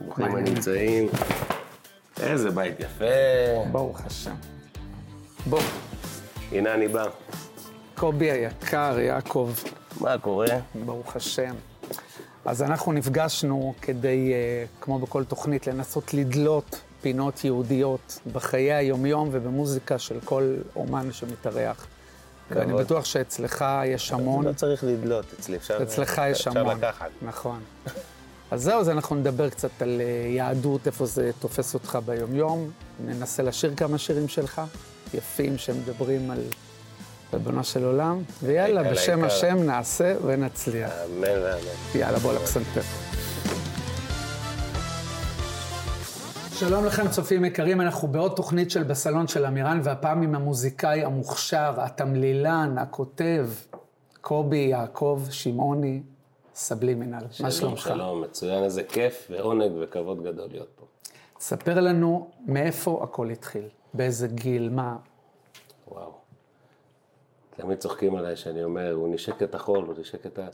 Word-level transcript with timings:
ברוכים? 0.00 0.36
הנמצאים. 0.36 1.08
איזה 2.22 2.50
בית 2.50 2.80
יפה. 2.80 3.04
ברוך 3.72 4.00
השם. 4.06 4.34
בוא, 5.46 5.60
הנה 6.52 6.74
אני 6.74 6.88
בא. 6.88 7.04
קובי 7.94 8.30
היקר, 8.30 8.98
יעקב, 8.98 9.52
מה 10.00 10.18
קורה? 10.18 10.46
ברוך 10.84 11.16
השם. 11.16 11.54
אז 12.44 12.62
אנחנו 12.62 12.92
נפגשנו 12.92 13.74
כדי, 13.82 14.32
אה, 14.32 14.64
כמו 14.80 14.98
בכל 14.98 15.24
תוכנית, 15.24 15.66
לנסות 15.66 16.14
לדלות 16.14 16.80
פינות 17.00 17.44
יהודיות 17.44 18.18
בחיי 18.32 18.72
היומיום 18.72 19.28
ובמוזיקה 19.32 19.98
של 19.98 20.18
כל 20.24 20.56
אומן 20.76 21.12
שמתארח. 21.12 21.86
ואני. 22.50 22.72
בטוח 22.72 23.04
שאצלך 23.04 23.64
יש 23.86 24.12
המון. 24.12 24.44
לא 24.46 24.52
צריך 24.52 24.84
לדלות, 24.84 25.26
אצלי 25.40 25.56
אפשר 25.56 25.82
אצלך 25.82 26.22
יש 26.30 26.46
אפשר 26.46 26.60
המון. 26.60 26.76
לקחת. 26.78 27.10
נכון. 27.22 27.60
אז 28.50 28.62
זהו, 28.62 28.80
אז 28.80 28.88
אנחנו 28.88 29.16
נדבר 29.16 29.50
קצת 29.50 29.82
על 29.82 30.00
אה, 30.00 30.28
יהדות, 30.28 30.86
איפה 30.86 31.06
זה 31.06 31.30
תופס 31.38 31.74
אותך 31.74 31.98
ביומיום. 32.04 32.70
ננסה 33.04 33.42
לשיר 33.42 33.74
כמה 33.76 33.98
שירים 33.98 34.28
שלך, 34.28 34.62
יפים, 35.14 35.58
שמדברים 35.58 36.30
על 36.30 36.42
ריבונו 37.32 37.64
של 37.64 37.84
עולם. 37.84 38.22
ויאללה, 38.42 38.90
בשם. 38.90 39.24
השם 39.24 39.56
נעשה 39.62 40.14
ונצליח. 40.26 40.90
אמן 41.06 41.22
ואמן. 41.22 41.58
יאללה, 41.94 42.18
בוא 42.18 42.32
לפסנתר. 42.32 42.80
שלום 46.52 46.84
לכם, 46.84 47.08
צופים 47.08 47.44
יקרים, 47.44 47.80
אנחנו 47.80 48.08
בעוד 48.08 48.32
תוכנית 48.36 48.70
של 48.70 48.82
בסלון 48.82 49.28
של 49.28 49.46
אמירן, 49.46 49.80
והפעם 49.84 50.22
עם 50.22 50.34
המוזיקאי 50.34 51.04
המוכשר, 51.04 51.74
התמלילן, 51.76 52.74
הכותב, 52.78 53.48
קובי 54.20 54.56
יעקב 54.56 55.22
שמעוני, 55.30 56.02
סבלימינל. 56.56 57.24
מה 57.40 57.50
שלומך? 57.50 57.78
שלום, 57.78 58.20
מצוין, 58.20 58.64
איזה 58.64 58.82
כיף 58.82 59.26
ועונג 59.30 59.72
וכבוד 59.80 60.22
גדול 60.22 60.48
להיות 60.50 60.68
פה. 60.76 60.86
ספר 61.40 61.80
לנו 61.80 62.30
מאיפה 62.46 63.00
הכל 63.02 63.30
התחיל, 63.30 63.68
באיזה 63.94 64.28
גיל, 64.28 64.68
מה... 64.68 64.96
וואו. 65.88 66.12
תמיד 67.56 67.78
צוחקים 67.78 68.16
עליי 68.16 68.36
שאני 68.36 68.64
אומר, 68.64 68.92
הוא 68.92 69.14
נשק 69.14 69.42
את 69.42 69.54
החול, 69.54 69.84
הוא 69.84 69.94
נשק 70.00 70.26
את 70.26 70.38
ה... 70.38 70.48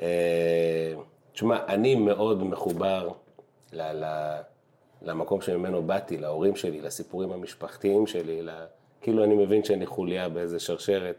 אה, 0.00 0.94
תשמע, 1.32 1.58
אני 1.68 1.94
מאוד 1.94 2.42
מחובר 2.42 3.08
ל... 3.72 3.82
ל... 3.82 4.36
למקום 5.02 5.40
שממנו 5.40 5.82
באתי, 5.82 6.18
להורים 6.18 6.56
שלי, 6.56 6.80
לסיפורים 6.80 7.32
המשפחתיים 7.32 8.06
שלי, 8.06 8.42
ל... 8.42 8.50
כאילו 9.00 9.24
אני 9.24 9.34
מבין 9.34 9.64
שאני 9.64 9.86
חוליה 9.86 10.28
באיזה 10.28 10.58
שרשרת. 10.58 11.16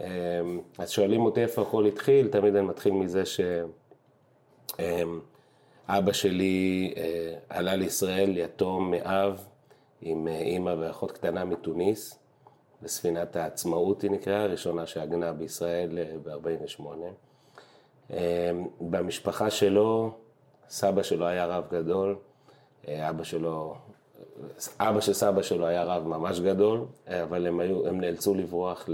אה, 0.00 0.40
אז 0.78 0.90
שואלים 0.90 1.20
אותי 1.20 1.42
איפה 1.42 1.62
הכל 1.62 1.86
התחיל, 1.86 2.28
תמיד 2.28 2.56
אני 2.56 2.66
מתחיל 2.66 2.92
מזה 2.92 3.26
ש... 3.26 3.40
אה, 4.80 5.02
אבא 5.88 6.12
שלי 6.12 6.94
אה, 6.96 7.34
עלה 7.48 7.76
לישראל 7.76 8.36
יתום 8.36 8.90
מאב 8.90 9.44
עם 10.00 10.28
אה, 10.28 10.38
אימא 10.38 10.74
ואחות 10.78 11.12
קטנה 11.12 11.44
מתוניס, 11.44 12.18
בספינת 12.82 13.36
העצמאות 13.36 14.02
היא 14.02 14.10
נקראה, 14.10 14.42
הראשונה 14.42 14.86
שעגנה 14.86 15.32
בישראל 15.32 15.98
ב-48. 16.22 16.82
במשפחה 18.80 19.50
שלו, 19.50 20.14
סבא 20.68 21.02
שלו 21.02 21.26
היה 21.26 21.46
רב 21.46 21.64
גדול, 21.70 22.16
אה, 22.88 23.10
אבא 23.10 23.24
שלו, 23.24 23.74
אבא 24.80 25.00
של 25.00 25.12
סבא 25.12 25.42
שלו 25.42 25.66
היה 25.66 25.84
רב 25.84 26.06
ממש 26.06 26.40
גדול, 26.40 26.84
אה, 27.08 27.22
אבל 27.22 27.46
הם, 27.46 27.60
היו, 27.60 27.88
הם 27.88 28.00
נאלצו 28.00 28.34
לברוח 28.34 28.88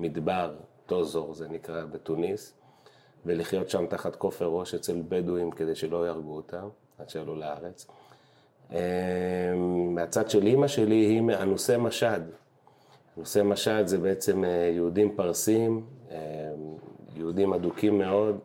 למדבר, 0.00 0.54
טוזור 0.86 1.34
זה 1.34 1.48
נקרא, 1.48 1.84
בתוניס. 1.84 2.54
ולחיות 3.26 3.70
שם 3.70 3.86
תחת 3.86 4.16
כופר 4.16 4.46
ראש 4.46 4.74
אצל 4.74 5.02
בדואים 5.08 5.50
כדי 5.50 5.74
שלא 5.74 6.06
יהרגו 6.06 6.36
אותם, 6.36 6.68
עד 6.98 7.08
שעלו 7.08 7.36
לארץ. 7.36 7.86
אמ, 8.70 8.76
מהצד 9.94 10.30
של 10.30 10.46
אימא 10.46 10.68
שלי 10.68 10.94
היא 10.94 11.20
מאנוסי 11.20 11.76
משד. 11.76 12.20
אנוסי 13.16 13.42
משד 13.42 13.86
זה 13.86 13.98
בעצם 13.98 14.44
אה, 14.44 14.70
יהודים 14.74 15.16
פרסים, 15.16 15.86
אה, 16.10 16.16
יהודים 17.16 17.52
אדוקים 17.52 17.98
מאוד, 17.98 18.38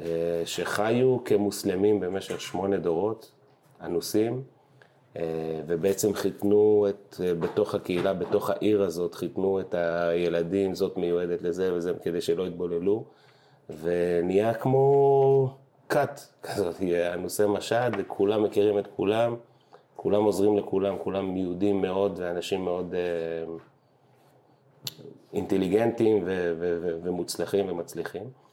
אה, 0.00 0.42
שחיו 0.44 1.24
כמוסלמים 1.24 2.00
במשך 2.00 2.40
שמונה 2.40 2.76
דורות, 2.76 3.30
אנוסים, 3.80 4.42
ובעצם 5.66 6.14
חיתנו 6.14 6.86
את, 6.88 7.20
אה, 7.24 7.34
בתוך 7.34 7.74
הקהילה, 7.74 8.14
בתוך 8.14 8.50
העיר 8.50 8.82
הזאת, 8.82 9.14
חיתנו 9.14 9.60
את 9.60 9.74
הילדים, 9.74 10.74
זאת 10.74 10.96
מיועדת 10.96 11.42
לזה 11.42 11.74
וזה, 11.74 11.92
כדי 12.02 12.20
שלא 12.20 12.46
יתבוללו. 12.46 13.04
ונהיה 13.80 14.54
כמו 14.54 15.56
כת 15.88 16.20
כזאת, 16.42 16.76
הנושא 17.12 17.46
משד, 17.46 17.90
כולם 18.06 18.42
מכירים 18.42 18.78
את 18.78 18.86
כולם, 18.96 19.36
כולם 19.96 20.24
עוזרים 20.24 20.58
לכולם, 20.58 20.96
כולם 20.98 21.36
יהודים 21.36 21.82
מאוד 21.82 22.12
ואנשים 22.16 22.64
מאוד 22.64 22.94
אה, 22.94 23.44
אינטליגנטים 25.32 26.22
ו- 26.26 26.54
ו- 26.58 26.78
ו- 26.82 26.98
ומוצלחים 27.02 27.68
ומצליחים. 27.68 28.47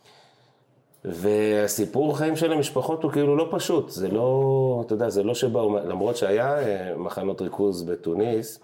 והסיפור 1.08 2.18
חיים 2.18 2.36
של 2.36 2.52
המשפחות 2.52 3.04
הוא 3.04 3.12
כאילו 3.12 3.36
לא 3.36 3.48
פשוט, 3.52 3.90
זה 3.90 4.08
לא, 4.08 4.84
אתה 4.86 4.94
יודע, 4.94 5.10
זה 5.10 5.24
לא 5.24 5.36
שבאו, 5.36 5.78
למרות 5.78 6.18
שהיה 6.18 6.60
אה, 6.60 6.98
מחנות 6.98 7.42
ריכוז 7.42 7.84
בתוניס, 7.84 8.60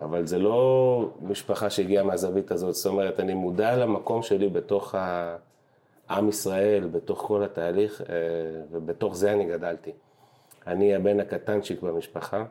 אבל 0.00 0.26
זה 0.26 0.38
לא 0.38 1.08
משפחה 1.22 1.70
שהגיעה 1.70 2.04
מהזווית 2.04 2.50
הזאת, 2.50 2.74
זאת 2.74 2.86
אומרת, 2.86 3.20
אני 3.20 3.34
מודע 3.34 3.76
למקום 3.76 4.22
שלי 4.22 4.48
בתוך 4.48 4.94
ה... 4.94 5.36
עם 6.10 6.28
ישראל, 6.28 6.88
בתוך 6.92 7.24
כל 7.26 7.44
התהליך, 7.44 8.00
אה, 8.00 8.06
ובתוך 8.70 9.16
זה 9.16 9.32
אני 9.32 9.44
גדלתי. 9.44 9.92
אני 10.66 10.94
הבן 10.94 11.20
הקטנצ'יק 11.20 11.82
במשפחה, 11.82 12.44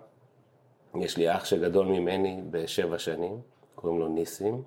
יש 0.95 1.17
לי 1.17 1.35
אח 1.35 1.45
שגדול 1.45 1.85
ממני 1.85 2.41
בשבע 2.49 2.99
שנים, 2.99 3.41
קוראים 3.75 3.99
לו 3.99 4.07
ניסים, 4.07 4.61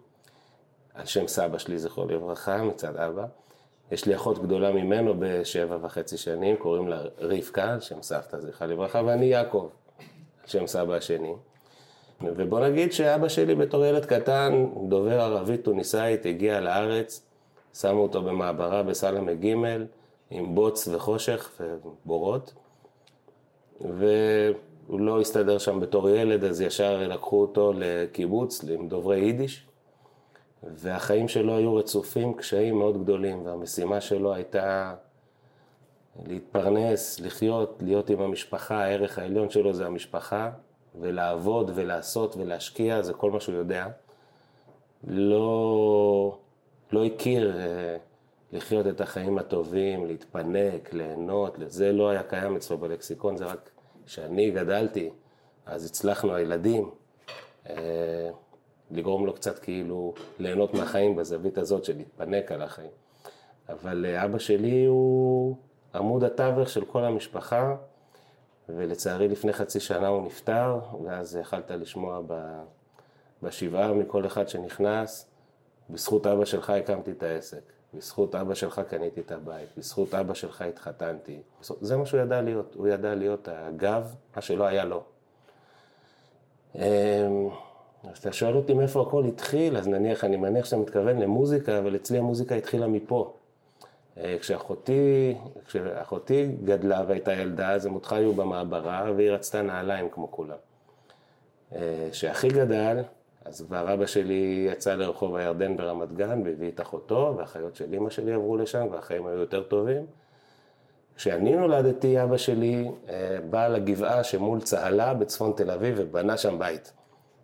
על 0.94 1.06
שם 1.06 1.26
סבא 1.26 1.58
שלי, 1.58 1.78
זכרו 1.78 2.06
לברכה, 2.06 2.62
מצד 2.62 2.96
אבא. 2.96 3.26
יש 3.90 4.06
לי 4.06 4.14
אחות 4.14 4.42
גדולה 4.42 4.72
ממנו 4.72 5.14
בשבע 5.18 5.78
וחצי 5.82 6.16
שנים, 6.16 6.56
קוראים 6.56 6.88
לה 6.88 7.00
רבקה, 7.18 7.72
על 7.72 7.80
שם 7.80 8.02
סבתא, 8.02 8.40
זכרה 8.40 8.68
לברכה, 8.68 9.02
ואני 9.06 9.26
יעקב, 9.26 9.68
על 10.42 10.48
שם 10.48 10.66
סבא 10.66 10.94
השני. 10.94 11.32
ובוא 12.20 12.60
נגיד 12.60 12.92
שאבא 12.92 13.28
שלי 13.28 13.54
בתור 13.54 13.84
ילד 13.84 14.04
קטן, 14.04 14.66
דובר 14.88 15.20
ערבית 15.20 15.62
טוניסאית, 15.64 16.26
הגיע 16.26 16.60
לארץ, 16.60 17.26
שמו 17.74 18.02
אותו 18.02 18.22
במעברה 18.22 18.82
בסלמה 18.82 19.34
ג' 19.34 19.54
עם 20.30 20.54
בוץ 20.54 20.88
וחושך 20.88 21.60
ובורות, 21.60 22.54
והוא 23.80 25.00
לא 25.00 25.20
הסתדר 25.20 25.58
שם 25.58 25.80
בתור 25.80 26.10
ילד, 26.10 26.44
אז 26.44 26.60
ישר 26.60 27.08
לקחו 27.08 27.40
אותו 27.40 27.72
לקיבוץ 27.76 28.64
עם 28.64 28.88
דוברי 28.88 29.18
יידיש, 29.18 29.66
והחיים 30.74 31.28
שלו 31.28 31.56
היו 31.56 31.74
רצופים 31.74 32.34
קשיים 32.34 32.78
מאוד 32.78 33.02
גדולים, 33.02 33.46
והמשימה 33.46 34.00
שלו 34.00 34.34
הייתה 34.34 34.94
להתפרנס, 36.26 37.20
לחיות, 37.20 37.78
להיות 37.80 38.10
עם 38.10 38.20
המשפחה, 38.20 38.84
הערך 38.84 39.18
העליון 39.18 39.50
שלו 39.50 39.72
זה 39.72 39.86
המשפחה, 39.86 40.50
ולעבוד 41.00 41.70
ולעשות 41.74 42.36
ולהשקיע, 42.36 43.02
זה 43.02 43.12
כל 43.12 43.30
מה 43.30 43.40
שהוא 43.40 43.54
יודע. 43.54 43.86
לא... 45.04 46.38
לא 46.92 47.04
הכיר 47.04 47.56
אה, 47.56 47.96
לחיות 48.52 48.86
את 48.86 49.00
החיים 49.00 49.38
הטובים, 49.38 50.06
להתפנק, 50.06 50.92
ליהנות, 50.92 51.56
זה 51.66 51.92
לא 51.92 52.10
היה 52.10 52.22
קיים 52.22 52.56
אצלו 52.56 52.78
בלקסיקון, 52.78 53.36
זה 53.36 53.44
רק 53.44 53.70
כשאני 54.06 54.50
גדלתי, 54.50 55.10
אז 55.66 55.84
הצלחנו 55.84 56.34
הילדים 56.34 56.90
אה, 57.70 58.30
לגרום 58.90 59.26
לו 59.26 59.32
קצת 59.32 59.58
כאילו 59.58 60.14
ליהנות 60.38 60.74
מהחיים 60.74 61.16
בזווית 61.16 61.58
הזאת 61.58 61.84
של 61.84 61.96
להתפנק 61.96 62.52
על 62.52 62.62
החיים. 62.62 62.90
אבל 63.68 64.06
אה, 64.08 64.24
אבא 64.24 64.38
שלי 64.38 64.84
הוא 64.84 65.56
עמוד 65.94 66.24
התווך 66.24 66.68
של 66.68 66.84
כל 66.84 67.04
המשפחה, 67.04 67.76
ולצערי 68.68 69.28
לפני 69.28 69.52
חצי 69.52 69.80
שנה 69.80 70.08
הוא 70.08 70.26
נפטר, 70.26 70.78
ואז 71.04 71.36
יכלת 71.36 71.70
לשמוע 71.70 72.20
ב- 72.26 72.62
בשבעה 73.42 73.92
מכל 73.92 74.26
אחד 74.26 74.48
שנכנס. 74.48 75.30
בזכות 75.90 76.26
אבא 76.26 76.44
שלך 76.44 76.70
הקמתי 76.70 77.10
את 77.10 77.22
העסק, 77.22 77.72
בזכות 77.94 78.34
אבא 78.34 78.54
שלך 78.54 78.80
קניתי 78.88 79.20
את 79.20 79.32
הבית, 79.32 79.68
בזכות 79.76 80.14
אבא 80.14 80.34
שלך 80.34 80.62
התחתנתי. 80.62 81.42
זה 81.80 81.96
מה 81.96 82.06
שהוא 82.06 82.20
ידע 82.20 82.42
להיות, 82.42 82.74
הוא 82.74 82.88
ידע 82.88 83.14
להיות 83.14 83.48
הגב, 83.52 84.14
מה 84.36 84.42
שלא 84.42 84.64
היה 84.64 84.84
לו. 84.84 85.04
אז 88.12 88.18
אתה 88.18 88.32
שואל 88.32 88.56
אותי 88.56 88.74
מאיפה 88.74 89.02
הכל 89.02 89.24
התחיל, 89.24 89.76
אז 89.76 89.88
נניח, 89.88 90.24
אני 90.24 90.36
מניח 90.36 90.64
שאתה 90.64 90.76
מתכוון 90.76 91.18
למוזיקה, 91.18 91.78
אבל 91.78 91.96
אצלי 91.96 92.18
המוזיקה 92.18 92.54
התחילה 92.54 92.86
מפה. 92.86 93.34
אה, 94.18 94.36
כשאחותי, 94.40 95.34
כשאחותי 95.66 96.48
גדלה 96.64 97.04
והייתה 97.08 97.32
ילדה, 97.32 97.72
אז 97.72 97.86
הם 97.86 97.94
אותך 97.94 98.12
היו 98.12 98.32
במעברה, 98.32 99.12
והיא 99.16 99.30
רצתה 99.30 99.62
נעליים 99.62 100.08
כמו 100.10 100.30
כולם. 100.30 100.56
אה, 101.74 102.08
כשאחי 102.10 102.48
גדל, 102.48 103.02
אז 103.44 103.64
כבר 103.68 103.94
אבא 103.94 104.06
שלי 104.06 104.68
יצא 104.72 104.94
לרחוב 104.94 105.36
הירדן 105.36 105.76
ברמת 105.76 106.12
גן 106.12 106.42
והביא 106.44 106.68
את 106.68 106.80
אחותו, 106.80 107.34
והאחיות 107.36 107.76
של 107.76 107.92
אימא 107.92 108.10
שלי 108.10 108.32
עברו 108.32 108.56
לשם, 108.56 108.86
והחיים 108.90 109.26
היו 109.26 109.38
יותר 109.38 109.62
טובים. 109.62 110.06
כשאני 111.16 111.56
נולדתי, 111.56 112.22
אבא 112.22 112.36
שלי 112.36 112.90
אה, 113.08 113.38
בא 113.50 113.68
לגבעה 113.68 114.24
שמול 114.24 114.60
צהלה 114.60 115.14
בצפון 115.14 115.52
תל 115.56 115.70
אביב 115.70 115.94
ובנה 115.98 116.36
שם 116.36 116.58
בית. 116.58 116.92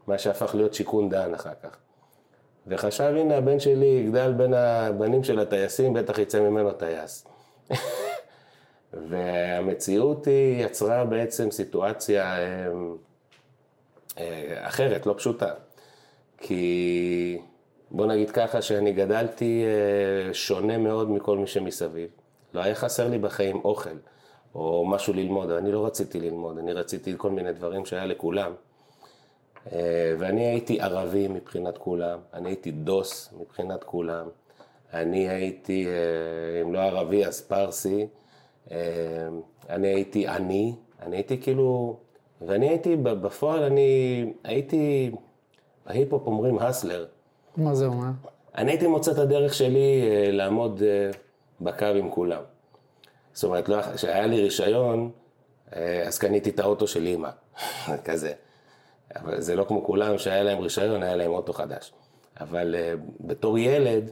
מה 0.06 0.18
שהפך 0.18 0.54
להיות 0.54 0.74
שיכון 0.74 1.08
דן 1.08 1.34
אחר 1.34 1.52
כך. 1.62 1.76
וחשב, 2.66 3.14
הנה 3.16 3.36
הבן 3.36 3.60
שלי 3.60 3.86
יגדל 3.86 4.32
בין 4.32 4.54
הבנים 4.54 5.24
של 5.24 5.38
הטייסים, 5.38 5.92
בטח 5.92 6.18
יצא 6.18 6.40
ממנו 6.40 6.72
טייס. 6.72 7.26
והמציאות 9.08 10.26
היא 10.26 10.64
יצרה 10.64 11.04
בעצם 11.04 11.50
סיטואציה 11.50 12.38
אה, 12.38 12.66
אה, 14.18 14.66
אחרת, 14.68 15.06
לא 15.06 15.14
פשוטה. 15.16 15.54
כי 16.38 17.38
בוא 17.90 18.06
נגיד 18.06 18.30
ככה 18.30 18.62
שאני 18.62 18.92
גדלתי 18.92 19.64
אה, 19.64 20.34
שונה 20.34 20.78
מאוד 20.78 21.10
מכל 21.10 21.38
מי 21.38 21.46
שמסביב. 21.46 22.10
לא 22.54 22.60
היה 22.60 22.74
חסר 22.74 23.08
לי 23.08 23.18
בחיים 23.18 23.60
אוכל 23.64 23.96
או 24.54 24.86
משהו 24.86 25.12
ללמוד, 25.12 25.50
אני 25.50 25.72
לא 25.72 25.86
רציתי 25.86 26.20
ללמוד, 26.20 26.58
אני 26.58 26.72
רציתי 26.72 27.14
כל 27.16 27.30
מיני 27.30 27.52
דברים 27.52 27.84
שהיה 27.84 28.06
לכולם. 28.06 28.52
ואני 30.18 30.46
הייתי 30.46 30.80
ערבי 30.80 31.28
מבחינת 31.28 31.78
כולם, 31.78 32.18
אני 32.34 32.48
הייתי 32.48 32.70
דוס 32.70 33.34
מבחינת 33.40 33.84
כולם, 33.84 34.26
אני 34.92 35.28
הייתי, 35.28 35.86
אם 36.62 36.74
לא 36.74 36.78
ערבי 36.78 37.26
אז 37.26 37.40
פרסי, 37.40 38.06
אני 39.70 39.88
הייתי 39.88 40.28
עני, 40.28 40.74
אני 41.02 41.16
הייתי 41.16 41.40
כאילו, 41.40 41.96
ואני 42.40 42.68
הייתי, 42.68 42.96
בפועל 42.96 43.62
אני 43.62 44.24
הייתי, 44.44 45.10
ההיפ-הופ 45.86 46.26
אומרים 46.26 46.58
הסלר. 46.58 47.06
מה 47.56 47.74
זה 47.74 47.86
אומר? 47.86 48.10
אני 48.54 48.70
הייתי 48.70 48.86
מוצא 48.86 49.10
את 49.10 49.18
הדרך 49.18 49.54
שלי 49.54 50.02
אה, 50.02 50.30
לעמוד 50.30 50.82
אה, 50.82 51.10
בקו 51.60 51.86
עם 51.86 52.10
כולם. 52.10 52.42
זאת 53.32 53.44
אומרת, 53.44 53.68
לא, 53.68 53.82
כשהיה 53.82 54.26
לי 54.26 54.42
רישיון, 54.42 55.10
אה, 55.76 56.02
אז 56.06 56.18
קניתי 56.18 56.50
את 56.50 56.60
האוטו 56.60 56.86
של 56.86 57.06
אימא, 57.06 57.30
כזה. 58.06 58.32
אבל 59.16 59.40
זה 59.40 59.56
לא 59.56 59.64
כמו 59.64 59.84
כולם 59.84 60.18
שהיה 60.18 60.42
להם 60.42 60.58
רישיון, 60.58 61.02
היה 61.02 61.16
להם 61.16 61.30
אוטו 61.30 61.52
חדש. 61.52 61.92
אבל 62.40 62.74
בתור 63.20 63.58
ילד, 63.58 64.10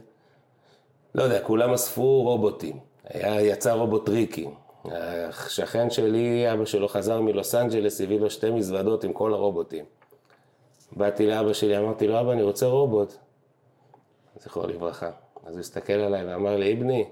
לא 1.15 1.23
יודע, 1.23 1.41
כולם 1.43 1.73
אספו 1.73 2.21
רובוטים. 2.21 2.79
היה, 3.03 3.41
יצא 3.41 3.71
רובוט 3.71 4.05
טריקי. 4.05 4.49
השכן 4.85 5.89
שלי, 5.89 6.53
אבא 6.53 6.65
שלו 6.65 6.87
חזר 6.87 7.21
מלוס 7.21 7.55
אנג'לס, 7.55 8.01
הביא 8.01 8.19
לו 8.19 8.29
שתי 8.29 8.49
מזוודות 8.49 9.03
עם 9.03 9.13
כל 9.13 9.33
הרובוטים. 9.33 9.85
באתי 10.91 11.27
לאבא 11.27 11.53
שלי, 11.53 11.77
אמרתי 11.77 12.07
לו, 12.07 12.21
אבא, 12.21 12.31
אני 12.31 12.41
רוצה 12.43 12.65
רובוט. 12.65 13.13
זכרו 14.39 14.67
לברכה. 14.67 15.11
אז 15.45 15.53
הוא 15.53 15.59
הסתכל 15.59 15.93
עליי 15.93 16.25
ואמר 16.25 16.57
לי, 16.57 16.73
אבני, 16.73 17.09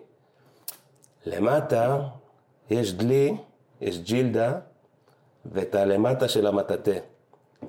למטה 1.26 2.02
יש 2.70 2.94
דלי, 2.94 3.38
יש 3.82 4.00
ג'ילדה, 4.00 4.60
ואת 5.46 5.76
הלמטה 5.76 6.28
של 6.28 6.48
המטאטה. 6.48 6.92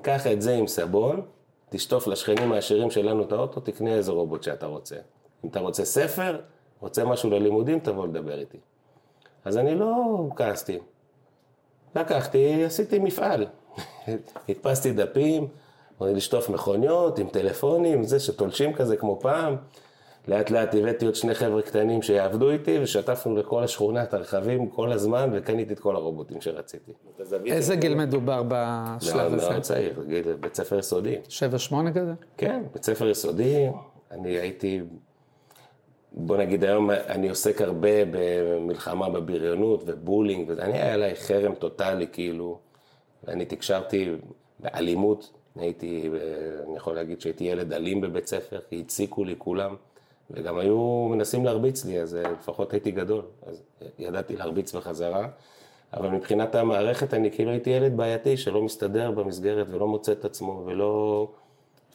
קח 0.01 0.27
את 0.27 0.41
זה 0.41 0.53
עם 0.53 0.67
סבון, 0.67 1.21
תשטוף 1.69 2.07
לשכנים 2.07 2.51
העשירים 2.51 2.91
שלנו 2.91 3.23
את 3.23 3.31
האוטו, 3.31 3.59
תקנה 3.59 3.93
איזה 3.93 4.11
רובוט 4.11 4.43
שאתה 4.43 4.65
רוצה. 4.65 4.95
אם 5.43 5.49
אתה 5.49 5.59
רוצה 5.59 5.85
ספר, 5.85 6.39
רוצה 6.79 7.05
משהו 7.05 7.29
ללימודים, 7.29 7.79
תבוא 7.79 8.07
לדבר 8.07 8.39
איתי. 8.39 8.57
אז 9.45 9.57
אני 9.57 9.75
לא 9.75 10.17
כעסתי. 10.35 10.79
לקחתי, 11.95 12.65
עשיתי 12.65 12.99
מפעל. 12.99 13.45
הדפסתי 14.49 14.91
דפים, 14.91 15.47
לשטוף 16.01 16.49
מכוניות 16.49 17.19
עם 17.19 17.27
טלפונים, 17.29 18.03
זה 18.03 18.19
שתולשים 18.19 18.73
כזה 18.73 18.97
כמו 18.97 19.19
פעם. 19.21 19.55
לאט 20.27 20.49
לאט 20.49 20.75
הבאתי 20.75 21.05
עוד 21.05 21.15
שני 21.15 21.35
חבר'ה 21.35 21.61
קטנים 21.61 22.01
שיעבדו 22.01 22.49
איתי, 22.49 22.79
ושטפנו 22.79 23.35
לכל 23.35 23.63
השכונה 23.63 24.03
את 24.03 24.13
הרכבים 24.13 24.69
כל 24.69 24.91
הזמן, 24.91 25.29
וקניתי 25.33 25.73
את 25.73 25.79
כל 25.79 25.95
הרובוטים 25.95 26.41
שרציתי. 26.41 26.91
איזה 27.45 27.75
גיל 27.75 27.95
מדובר 27.95 28.43
בשלב 28.47 29.33
הזה? 29.33 29.49
מאוד 29.49 29.61
צעיר, 29.61 30.03
גיל 30.07 30.33
בית 30.39 30.55
ספר 30.55 30.79
יסודי. 30.79 31.15
שבע, 31.29 31.59
שמונה 31.59 31.93
כזה? 31.93 32.13
כן, 32.37 32.63
בית 32.73 32.83
ספר 32.83 33.09
יסודי, 33.09 33.67
אני 34.11 34.29
הייתי 34.29 34.81
בוא 36.13 36.37
נגיד 36.37 36.63
היום 36.63 36.91
אני 36.91 37.29
עוסק 37.29 37.61
הרבה 37.61 38.05
במלחמה 38.11 39.09
בבריונות 39.09 39.83
ובולינג, 39.85 40.51
ואני 40.55 40.73
היה 40.73 40.93
עליי 40.93 41.15
חרם 41.15 41.55
טוטאלי 41.55 42.07
כאילו, 42.11 42.59
ואני 43.23 43.45
תקשרתי 43.45 44.15
באלימות, 44.59 45.31
הייתי, 45.55 46.09
אני 46.67 46.77
יכול 46.77 46.95
להגיד 46.95 47.21
שהייתי 47.21 47.43
ילד 47.43 47.73
אלים 47.73 48.01
בבית 48.01 48.27
ספר, 48.27 48.59
כי 48.69 48.83
הציקו 48.85 49.23
לי 49.23 49.35
כולם, 49.37 49.75
וגם 50.33 50.57
היו 50.57 51.07
מנסים 51.09 51.45
להרביץ 51.45 51.85
לי, 51.85 52.01
אז 52.01 52.17
לפחות 52.39 52.73
הייתי 52.73 52.91
גדול, 52.91 53.21
אז 53.45 53.63
ידעתי 53.99 54.35
להרביץ 54.35 54.75
בחזרה, 54.75 55.27
אבל 55.93 56.09
מבחינת 56.09 56.55
המערכת 56.55 57.13
אני 57.13 57.31
כאילו 57.31 57.51
הייתי 57.51 57.69
ילד 57.69 57.97
בעייתי 57.97 58.37
שלא 58.37 58.61
מסתדר 58.61 59.11
במסגרת 59.11 59.67
ולא 59.69 59.87
מוצא 59.87 60.11
את 60.11 60.25
עצמו 60.25 60.63
ולא... 60.65 61.27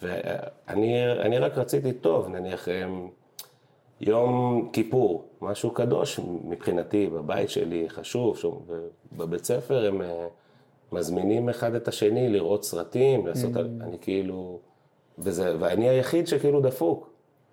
ואני 0.03 1.39
רק 1.39 1.59
רציתי 1.59 1.93
טוב, 1.93 2.29
נניח... 2.29 2.69
יום 4.01 4.69
כיפור, 4.73 5.25
משהו 5.43 5.71
קדוש 5.71 6.21
מבחינתי, 6.45 7.07
בבית 7.07 7.51
שלי, 7.51 7.89
חשוב, 7.89 8.37
שום, 8.37 8.63
בבית 9.17 9.45
ספר 9.45 9.87
הם 9.87 10.03
אה, 10.03 10.27
מזמינים 10.93 11.49
אחד 11.49 11.75
את 11.75 11.89
השני 11.89 12.29
לראות 12.29 12.65
סרטים, 12.65 13.27
לעשות, 13.27 13.55
mm-hmm. 13.55 13.85
אני 13.85 13.99
כאילו, 14.01 14.59
וזה, 15.19 15.57
ואני 15.61 15.89
היחיד 15.89 16.27
שכאילו 16.27 16.61
דפוק, 16.61 17.11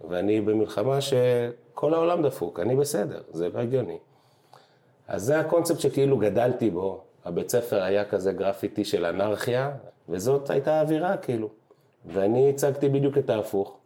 ואני 0.10 0.42
במלחמה 0.42 1.02
שכל 1.02 1.94
העולם 1.94 2.24
דפוק, 2.24 2.60
אני 2.60 2.76
בסדר, 2.76 3.22
זה 3.32 3.50
לא 3.54 3.60
הגיוני. 3.60 3.98
אז 5.08 5.24
זה 5.24 5.40
הקונספט 5.40 5.80
שכאילו 5.80 6.18
גדלתי 6.18 6.70
בו, 6.70 7.02
הבית 7.26 7.50
ספר 7.50 7.84
היה 7.84 8.06
כזה 8.06 8.34
גרפיטי 8.34 8.86
של 8.86 9.06
אנרכיה, 9.06 9.72
וזאת 10.10 10.50
הייתה 10.50 10.74
האווירה 10.74 11.18
כאילו, 11.18 11.50
ואני 12.06 12.50
הצגתי 12.50 12.90
בדיוק 12.90 13.18
את 13.18 13.30
ההפוך. 13.30 13.78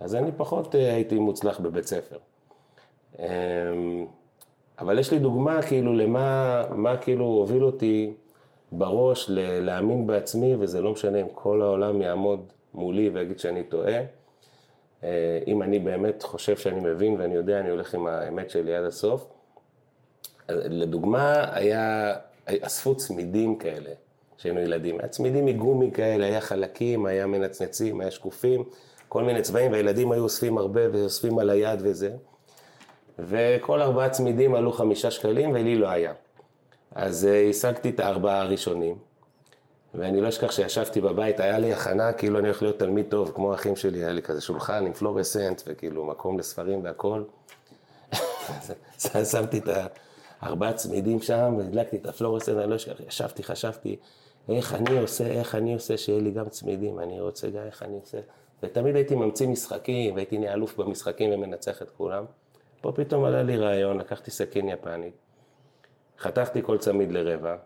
אז 0.00 0.14
אני 0.14 0.30
פחות 0.36 0.74
אה, 0.74 0.94
הייתי 0.94 1.18
מוצלח 1.18 1.60
בבית 1.60 1.86
ספר. 1.86 2.16
אמ, 3.18 3.24
אבל 4.78 4.98
יש 4.98 5.12
לי 5.12 5.18
דוגמה 5.18 5.62
כאילו 5.62 5.92
למה 5.92 6.62
מה 6.70 6.96
כאילו 6.96 7.24
הוביל 7.24 7.64
אותי 7.64 8.12
בראש 8.72 9.30
להאמין 9.36 10.06
בעצמי, 10.06 10.54
וזה 10.58 10.80
לא 10.82 10.92
משנה 10.92 11.20
אם 11.20 11.26
כל 11.34 11.62
העולם 11.62 12.02
יעמוד 12.02 12.40
מולי 12.74 13.08
ויגיד 13.08 13.38
שאני 13.38 13.62
טועה. 13.62 14.00
אה, 15.04 15.38
אם 15.46 15.62
אני 15.62 15.78
באמת 15.78 16.22
חושב 16.22 16.56
שאני 16.56 16.80
מבין 16.80 17.20
ואני 17.20 17.34
יודע, 17.34 17.60
אני 17.60 17.70
הולך 17.70 17.94
עם 17.94 18.06
האמת 18.06 18.50
שלי 18.50 18.76
עד 18.76 18.84
הסוף. 18.84 19.26
לדוגמה, 20.48 21.44
היה, 21.52 22.14
אספו 22.46 22.96
צמידים 22.96 23.58
כאלה, 23.58 23.90
כשהיינו 24.36 24.60
ילדים. 24.60 24.98
היה 25.00 25.08
צמידים 25.08 25.46
מגומי 25.46 25.90
כאלה, 25.90 26.26
היה 26.26 26.40
חלקים, 26.40 27.06
היה 27.06 27.26
מנצנצים, 27.26 28.00
היה 28.00 28.10
שקופים. 28.10 28.64
כל 29.08 29.22
מיני 29.24 29.42
צבעים, 29.42 29.72
והילדים 29.72 30.12
היו 30.12 30.22
אוספים 30.22 30.58
הרבה 30.58 30.80
ואוספים 30.92 31.38
על 31.38 31.50
היד 31.50 31.80
וזה. 31.82 32.10
וכל 33.18 33.82
ארבעה 33.82 34.08
צמידים 34.08 34.54
עלו 34.54 34.72
חמישה 34.72 35.10
שקלים, 35.10 35.50
ולי 35.50 35.76
לא 35.76 35.88
היה. 35.88 36.12
אז 36.94 37.26
אה, 37.26 37.48
השגתי 37.50 37.90
את 37.90 38.00
הארבעה 38.00 38.40
הראשונים, 38.40 38.96
ואני 39.94 40.20
לא 40.20 40.28
אשכח 40.28 40.52
שישבתי 40.52 41.00
בבית, 41.00 41.40
היה 41.40 41.58
לי 41.58 41.72
הכנה 41.72 42.12
כאילו 42.12 42.38
אני 42.38 42.48
הולך 42.48 42.62
להיות 42.62 42.78
תלמיד 42.78 43.06
טוב, 43.08 43.32
כמו 43.34 43.52
האחים 43.52 43.76
שלי, 43.76 43.98
היה 43.98 44.12
לי 44.12 44.22
כזה 44.22 44.40
שולחן 44.40 44.86
עם 44.86 44.92
פלורסנט, 44.92 45.62
וכאילו 45.66 46.04
מקום 46.04 46.38
לספרים 46.38 46.84
והכל. 46.84 47.22
שמתי 49.32 49.58
את 49.58 49.68
הארבעה 50.42 50.72
צמידים 50.72 51.22
שם, 51.22 51.54
והדלקתי 51.58 51.96
את 51.96 52.06
הפלורסנט, 52.06 52.58
אני 52.58 52.70
לא 52.70 52.76
אשכח, 52.76 53.00
ישבתי, 53.08 53.42
חשבתי, 53.42 53.96
איך 54.48 54.74
אני 54.74 54.98
עושה, 54.98 55.26
איך 55.26 55.54
אני 55.54 55.74
עושה 55.74 55.96
שיהיה 55.96 56.20
לי 56.20 56.30
גם 56.30 56.48
צמידים, 56.48 57.00
אני 57.00 57.20
רוצה 57.20 57.50
גם 57.50 57.62
איך 57.66 57.82
אני 57.82 57.98
עושה. 58.00 58.18
ותמיד 58.62 58.96
הייתי 58.96 59.14
ממציא 59.14 59.48
משחקים, 59.48 60.14
והייתי 60.14 60.38
נהיה 60.38 60.52
אלוף 60.52 60.76
במשחקים 60.76 61.32
ומנצח 61.32 61.82
את 61.82 61.90
כולם. 61.90 62.24
פה 62.80 62.92
פתאום 62.92 63.24
עלה 63.24 63.42
לי 63.42 63.56
רעיון, 63.56 63.98
לקחתי 63.98 64.30
סכין 64.30 64.68
יפנית, 64.68 65.14
חתכתי 66.18 66.62
כל 66.62 66.78
צמיד 66.78 67.12
לרבע, 67.12 67.56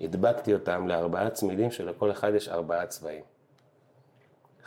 הדבקתי 0.00 0.54
אותם 0.54 0.88
לארבעה 0.88 1.30
צמידים 1.30 1.70
שלכל 1.70 2.10
אחד 2.10 2.34
יש 2.34 2.48
ארבעה 2.48 2.86
צבעים. 2.86 3.22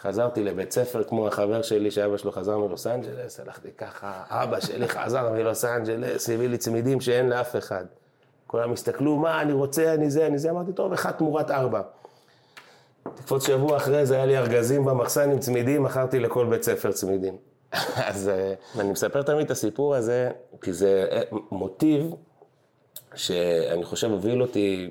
חזרתי 0.01 0.43
לבית 0.43 0.71
ספר 0.71 1.03
כמו 1.03 1.27
החבר 1.27 1.61
שלי 1.61 1.91
שאבא 1.91 2.17
שלו 2.17 2.31
חזר 2.31 2.57
מלוס 2.57 2.87
אנג'לס, 2.87 3.39
הלכתי 3.39 3.71
ככה, 3.77 4.23
אבא 4.29 4.59
שלי 4.59 4.87
חזר 4.87 5.29
מלוס 5.29 5.65
אנג'לס, 5.65 6.29
הביא 6.29 6.47
לי 6.47 6.57
צמידים 6.57 7.01
שאין 7.01 7.29
לאף 7.29 7.55
אחד. 7.55 7.85
כולם 8.47 8.71
הסתכלו, 8.71 9.17
מה, 9.17 9.41
אני 9.41 9.53
רוצה, 9.53 9.93
אני 9.93 10.09
זה, 10.09 10.27
אני 10.27 10.37
זה, 10.37 10.49
אמרתי, 10.49 10.73
טוב, 10.73 10.93
אחד 10.93 11.11
תמורת 11.11 11.51
ארבע. 11.51 11.81
תקפוץ 13.03 13.47
שבוע 13.47 13.77
אחרי 13.77 14.05
זה 14.05 14.15
היה 14.15 14.25
לי 14.25 14.37
ארגזים 14.37 14.85
במחסן 14.85 15.31
עם 15.31 15.39
צמידים, 15.39 15.83
מכרתי 15.83 16.19
לכל 16.19 16.45
בית 16.49 16.63
ספר 16.63 16.91
צמידים. 16.91 17.37
אז 18.09 18.29
אה, 18.29 18.53
אני 18.79 18.91
מספר 18.91 19.21
תמיד 19.21 19.45
את 19.45 19.51
הסיפור 19.51 19.95
הזה, 19.95 20.31
כי 20.61 20.73
זה 20.73 21.07
אה, 21.11 21.21
מוטיב 21.51 22.11
שאני 23.15 23.85
חושב 23.85 24.11
הוביל 24.11 24.41
אותי 24.41 24.89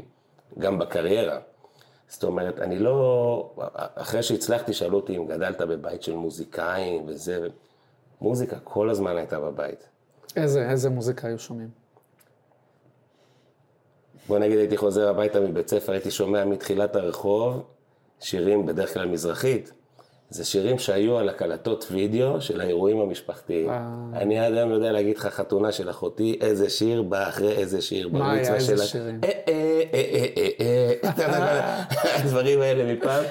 גם 0.58 0.78
בקריירה. 0.78 1.38
זאת 2.08 2.24
אומרת, 2.24 2.58
אני 2.58 2.78
לא... 2.78 3.50
אחרי 3.94 4.22
שהצלחתי, 4.22 4.72
שאלו 4.72 4.96
אותי 4.96 5.16
אם 5.16 5.26
גדלת 5.26 5.60
בבית 5.60 6.02
של 6.02 6.14
מוזיקאים 6.14 7.04
וזה, 7.08 7.48
מוזיקה 8.20 8.56
כל 8.64 8.90
הזמן 8.90 9.16
הייתה 9.16 9.40
בבית. 9.40 9.88
איזה, 10.36 10.70
איזה 10.70 10.90
מוזיקה 10.90 11.28
היו 11.28 11.38
שומעים? 11.38 11.68
בוא 14.28 14.38
נגיד 14.38 14.58
הייתי 14.58 14.76
חוזר 14.76 15.08
הביתה 15.08 15.40
מבית 15.40 15.68
ספר, 15.68 15.92
הייתי 15.92 16.10
שומע 16.10 16.44
מתחילת 16.44 16.96
הרחוב 16.96 17.62
שירים 18.20 18.66
בדרך 18.66 18.94
כלל 18.94 19.06
מזרחית. 19.06 19.72
זה 20.30 20.44
שירים 20.44 20.78
שהיו 20.78 21.18
על 21.18 21.28
הקלטות 21.28 21.86
וידאו 21.90 22.40
של 22.40 22.60
האירועים 22.60 23.00
המשפחתיים. 23.00 23.70
אני 24.14 24.38
עד 24.38 24.54
היום 24.54 24.70
יודע 24.70 24.92
להגיד 24.92 25.16
לך 25.16 25.26
חתונה 25.26 25.72
של 25.72 25.90
אחותי, 25.90 26.38
איזה 26.40 26.70
שיר 26.70 27.02
בא 27.02 27.28
אחרי 27.28 27.52
איזה 27.52 27.82
שיר. 27.82 28.08
מה 28.08 28.32
היה, 28.32 28.38
במצווה 28.38 28.56
איזה 28.56 28.76
שלה. 28.76 28.84
שירים? 28.86 29.20
אה, 29.24 29.30
אה, 29.48 30.26
אה, 30.60 32.16
הדברים 32.20 32.60
האלה 32.60 32.94
מפעם. 32.94 33.24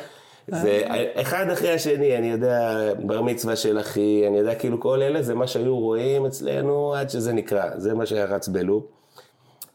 זה 0.47 0.83
אחד 1.15 1.49
אחרי 1.53 1.71
השני, 1.71 2.17
אני 2.17 2.31
יודע, 2.31 2.91
בר 2.99 3.21
מצווה 3.21 3.55
של 3.55 3.79
אחי, 3.79 4.27
אני 4.27 4.37
יודע, 4.37 4.55
כאילו 4.55 4.79
כל 4.79 5.01
אלה 5.01 5.21
זה 5.21 5.35
מה 5.35 5.47
שהיו 5.47 5.79
רואים 5.79 6.25
אצלנו 6.25 6.93
עד 6.95 7.09
שזה 7.09 7.33
נקרא, 7.33 7.69
זה 7.77 7.93
מה 7.93 8.05
שהיה 8.05 8.25
רץ 8.25 8.47
בלופ. 8.47 8.85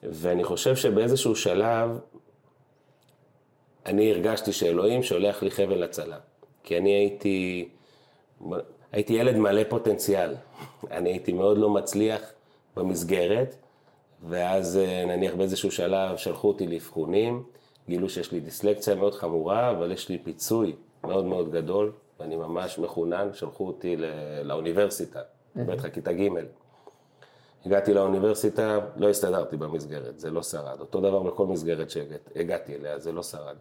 ואני 0.03 0.45
חושב 0.45 0.77
שבאיזשהו 0.77 1.37
שלב, 1.37 1.99
אני 3.87 4.11
הרגשתי 4.13 4.53
שאלוהים 4.53 5.03
שולח 5.03 5.43
לי 5.43 5.51
חבל 5.51 5.83
הצלה. 5.83 6.17
כי 6.65 6.79
אני 6.79 6.91
הייתי, 6.91 7.69
הייתי 8.93 9.13
ילד 9.13 9.37
מלא 9.37 9.63
פוטנציאל. 9.69 10.35
אני 10.91 11.11
הייתי 11.11 11.33
מאוד 11.33 11.59
לא 11.59 11.71
מצליח 11.71 12.21
במסגרת, 12.77 13.55
ואז 14.29 14.77
אה, 14.77 15.05
נניח 15.05 15.35
באיזשהו 15.35 15.71
שלב 15.71 16.17
שלחו 16.17 16.49
אותי 16.49 16.67
לאבחונים, 16.67 17.43
גילו 17.89 18.09
שיש 18.09 18.33
לי 18.33 18.41
דיסלקציה 18.41 18.95
מאוד 18.95 19.15
חמורה, 19.15 19.71
אבל 19.71 19.93
יש 19.93 20.09
לי 20.09 20.19
פיצוי 20.19 20.77
מאוד 21.05 21.25
מאוד 21.25 21.53
גדול, 21.53 21.93
ואני 22.21 22.37
ממש 22.37 22.79
מחונן, 22.79 23.29
שלחו 23.33 23.67
אותי 23.67 23.97
לאוניברסיטה, 24.45 25.21
בטח 25.57 25.89
כיתה 25.89 26.13
ג'. 26.13 26.29
הגעתי 27.67 27.95
לאוניברסיטה, 27.95 28.79
לא 28.97 29.11
הסתדרתי 29.11 29.57
במסגרת, 29.57 30.19
זה 30.19 30.31
לא 30.31 30.43
שרד. 30.43 30.81
אותו 30.81 31.01
דבר 31.01 31.23
בכל 31.23 31.47
מסגרת 31.47 31.91
שהגעתי 31.91 32.75
אליה, 32.75 32.99
זה 32.99 33.13
לא 33.13 33.23
שרד. 33.23 33.57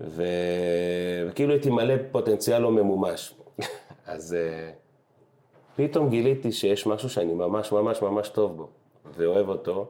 וכאילו 0.00 1.52
הייתי 1.52 1.70
מלא 1.70 1.94
פוטנציאל 2.12 2.58
לא 2.58 2.70
ממומש. 2.70 3.34
אז 4.06 4.36
uh, 4.36 5.76
פתאום 5.76 6.10
גיליתי 6.10 6.52
שיש 6.52 6.86
משהו 6.86 7.08
שאני 7.08 7.34
ממש 7.34 7.72
ממש 7.72 8.02
ממש 8.02 8.28
טוב 8.28 8.56
בו, 8.56 8.68
ואוהב 9.16 9.48
אותו, 9.48 9.86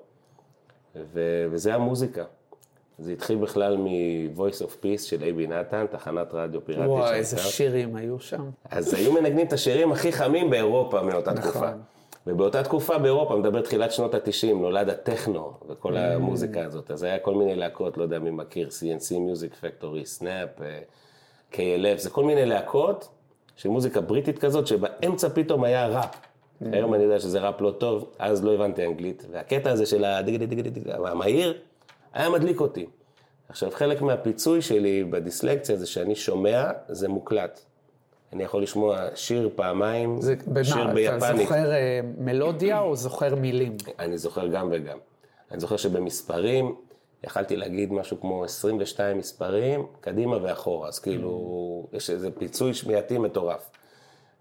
ו... 0.97 1.47
וזה 1.51 1.75
המוזיקה. 1.75 2.25
זה 2.99 3.13
התחיל 3.13 3.37
בכלל 3.37 3.77
מ-voice 3.77 4.63
of 4.63 4.85
peace 4.85 5.03
של 5.03 5.23
אייבי 5.23 5.47
נתן, 5.47 5.87
תחנת 5.91 6.29
רדיו 6.33 6.65
פיראטית. 6.65 6.91
וואי, 6.91 7.15
איזה. 7.15 7.39
שירים 7.39 7.97
היו 7.97 8.21
שם. 8.21 8.51
אז 8.71 8.95
היו 8.95 9.13
מנגנים 9.13 9.47
את 9.47 9.53
השירים 9.53 9.93
הכי 9.93 10.13
חמים 10.13 10.51
באירופה 10.51 11.03
מאותה 11.03 11.33
נכון. 11.33 11.51
תקופה. 11.51 11.71
ובאותה 12.27 12.63
תקופה 12.63 12.99
באירופה, 12.99 13.37
מדבר 13.37 13.61
תחילת 13.61 13.93
שנות 13.93 14.15
ה-90, 14.15 14.55
נולד 14.55 14.89
הטכנו 14.89 15.53
וכל 15.69 15.97
המוזיקה 15.97 16.65
הזאת. 16.65 16.91
אז 16.91 17.03
היה 17.03 17.19
כל 17.19 17.35
מיני 17.35 17.55
להקות, 17.55 17.97
לא 17.97 18.03
יודע 18.03 18.19
מי 18.19 18.31
מכיר, 18.31 18.69
C&C 18.69 19.13
Music 19.13 19.65
Factory, 19.65 20.05
Snap, 20.05 20.49
KLF, 21.53 21.97
זה 21.97 22.11
כל 22.11 22.25
מיני 22.25 22.47
להקות 22.47 23.09
של 23.57 23.69
מוזיקה 23.69 24.01
בריטית 24.01 24.39
כזאת, 24.39 24.67
שבאמצע 24.67 25.29
פתאום 25.29 25.65
היה 25.65 25.89
ראפ. 25.89 26.17
היום 26.73 26.95
אני 26.95 27.03
יודע 27.03 27.21
שזה 27.21 27.41
ראפ 27.41 27.61
לא 27.61 27.71
טוב, 27.71 28.11
אז 28.19 28.45
לא 28.45 28.55
הבנתי 28.55 28.87
אנגלית. 28.87 29.27
והקטע 29.31 29.71
הזה 29.71 29.87
של 29.87 30.05
הדיג 30.05 30.37
דיג 30.37 30.61
דיג 30.61 30.69
דיג, 30.69 30.89
המהיר, 31.05 31.59
היה 32.13 32.31
מדליק 32.31 32.61
אותי. 32.61 32.87
עכשיו, 33.49 33.71
חלק 33.71 34.03
מהפיצוי 34.03 34.63
שלי 34.63 35.05
בדיסלקציה 35.05 35.77
זה 35.77 35.87
שאני 35.87 36.15
שומע, 36.15 36.71
זה 36.89 37.09
מוקלט. 37.09 37.61
אני 38.33 38.45
יכול 38.45 38.63
לשמוע 38.63 39.07
שיר 39.15 39.51
פעמיים, 39.55 40.21
זה, 40.21 40.35
שיר 40.63 40.87
במה, 40.87 40.91
אתה 40.91 40.93
ביפנית. 40.95 41.49
זוכר 41.49 41.73
אה, 41.73 42.01
מלודיה 42.19 42.81
או 42.81 42.97
זוכר 42.97 43.35
מילים? 43.35 43.77
אני 43.99 44.19
זוכר 44.19 44.47
גם 44.47 44.69
וגם. 44.73 44.99
אני 45.51 45.61
זוכר 45.61 45.77
שבמספרים, 45.77 46.75
יכלתי 47.25 47.57
להגיד 47.57 47.93
משהו 47.93 48.21
כמו 48.21 48.45
22 48.45 49.19
מספרים, 49.19 49.87
קדימה 50.01 50.37
ואחורה, 50.43 50.89
אז 50.89 50.99
כאילו, 50.99 51.87
יש 51.93 52.11
איזה 52.11 52.31
פיצוי 52.31 52.75
שמיעתי 52.75 53.19
מטורף. 53.19 53.71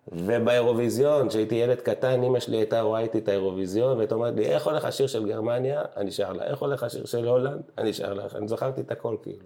ובאירוויזיון, 0.07 1.29
כשהייתי 1.29 1.55
ילד 1.55 1.79
קטן, 1.81 2.23
אמא 2.23 2.39
שלי 2.39 2.57
הייתה 2.57 2.81
רואה 2.81 2.99
איתי 2.99 3.17
את 3.17 3.27
האירוויזיון, 3.27 3.97
והייתה 3.97 4.15
אומרת 4.15 4.35
לי, 4.35 4.45
איך 4.45 4.67
הולך 4.67 4.85
השיר 4.85 5.07
של 5.07 5.25
גרמניה? 5.25 5.81
אני 5.97 6.11
שר 6.11 6.33
לה, 6.33 6.43
איך 6.43 6.59
הולך 6.59 6.83
השיר 6.83 7.05
של 7.05 7.27
הולנד? 7.27 7.61
אני 7.77 7.93
שר 7.93 8.13
לה, 8.13 8.23
אני 8.35 8.47
זכרתי 8.47 8.81
את 8.81 8.91
הכל 8.91 9.15
כאילו. 9.23 9.45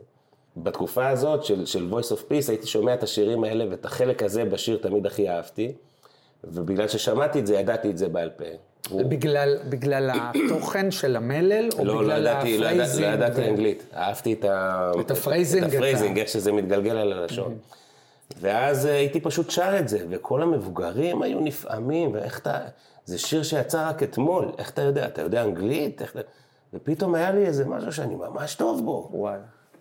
בתקופה 0.58 1.08
הזאת 1.08 1.44
של, 1.44 1.66
של 1.66 1.90
Voice 1.92 2.12
of 2.12 2.32
Peace, 2.32 2.50
הייתי 2.50 2.68
שומע 2.68 2.94
את 2.94 3.04
השירים 3.04 3.44
האלה, 3.44 3.66
ואת 3.70 3.86
החלק 3.86 4.24
הזה 4.24 4.46
בשיר 4.46 4.78
תמיד 4.82 5.06
הכי 5.06 5.30
אהבתי, 5.30 5.72
ובגלל 6.44 6.88
ששמעתי 6.88 7.40
את 7.40 7.48
זה, 7.48 7.56
ידעתי 7.56 7.90
את 7.90 7.98
זה 7.98 8.08
בעל 8.08 8.30
פה. 8.30 8.46
בגלל, 8.92 9.58
בגלל 9.70 10.12
התוכן 10.14 10.92
של 10.92 11.16
המלל, 11.16 11.70
או 11.78 11.86
לא, 11.86 11.94
לא 11.94 12.02
בגלל 12.02 12.22
ידעתי, 12.22 12.58
לא, 12.58 12.66
ידע, 12.66 12.76
לא 12.76 12.84
ה 12.84 12.87
phrasing? 12.87 13.14
ידעתי 13.14 13.42
ו- 13.42 13.50
אנגלית. 13.50 13.84
אהבתי 13.96 14.34
את, 14.34 14.46
ה... 14.46 14.92
את 15.00 15.12
ה 15.12 15.17
phrasing, 15.17 15.64
את 15.64 15.74
ה 15.74 15.78
phrasing, 15.78 16.20
איך 16.20 16.28
שזה 16.30 16.52
מתגלגל 16.52 16.98
על 16.98 17.14
הלשון. 17.14 17.58
ואז 18.42 18.86
אה, 18.86 18.92
הייתי 18.96 19.20
פשוט 19.20 19.50
שר 19.50 19.80
את 19.80 19.88
זה, 19.88 20.00
וכל 20.10 20.42
המבוגרים 20.42 21.22
היו 21.22 21.40
נפעמים, 21.40 22.14
ואיך 22.14 22.40
אתה... 22.40 22.60
זה 23.06 23.18
שיר 23.18 23.44
שיצא 23.44 23.90
רק 23.90 24.04
אתמול, 24.04 24.52
איך 24.58 24.70
אתה 24.70 24.82
יודע? 24.82 25.06
אתה 25.06 25.22
יודע 25.22 25.44
אנגלית? 25.44 26.02
איך 26.02 26.12
אתה... 26.12 26.20
ופתאום 26.74 27.16
היה 27.16 27.32
לי 27.32 27.46
איזה 27.46 27.66
משהו 27.66 27.92
שאני 27.92 28.16
ממש 28.16 28.56
טוב 28.56 28.86
בו. 28.86 29.10
וואי. 29.14 29.38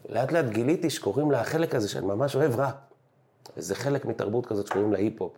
לאט 0.09 0.33
לאט 0.33 0.45
גיליתי 0.45 0.91
שקוראים 0.91 1.31
לחלק 1.31 1.75
הזה 1.75 1.89
שאני 1.89 2.07
ממש 2.07 2.37
אוהב 2.37 2.61
ראפ. 2.61 2.75
וזה 3.57 3.75
חלק 3.75 4.05
מתרבות 4.05 4.47
כזאת 4.47 4.67
שקוראים 4.67 4.93
לה 4.93 4.99
היפ-הופ. 4.99 5.33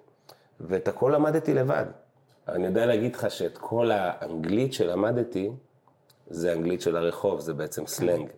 ואת 0.61 0.88
הכל 0.88 1.12
למדתי 1.14 1.54
לבד. 1.54 1.85
אני 2.49 2.66
יודע 2.66 2.87
להגיד 2.87 3.14
לך 3.16 3.30
שאת 3.30 3.58
כל 3.58 3.90
האנגלית 3.90 4.73
שלמדתי, 4.73 5.50
זה 6.30 6.52
אנגלית 6.52 6.80
של 6.80 6.96
הרחוב, 6.96 7.40
זה 7.40 7.54
בעצם 7.54 7.87
סלנג. 7.87 8.28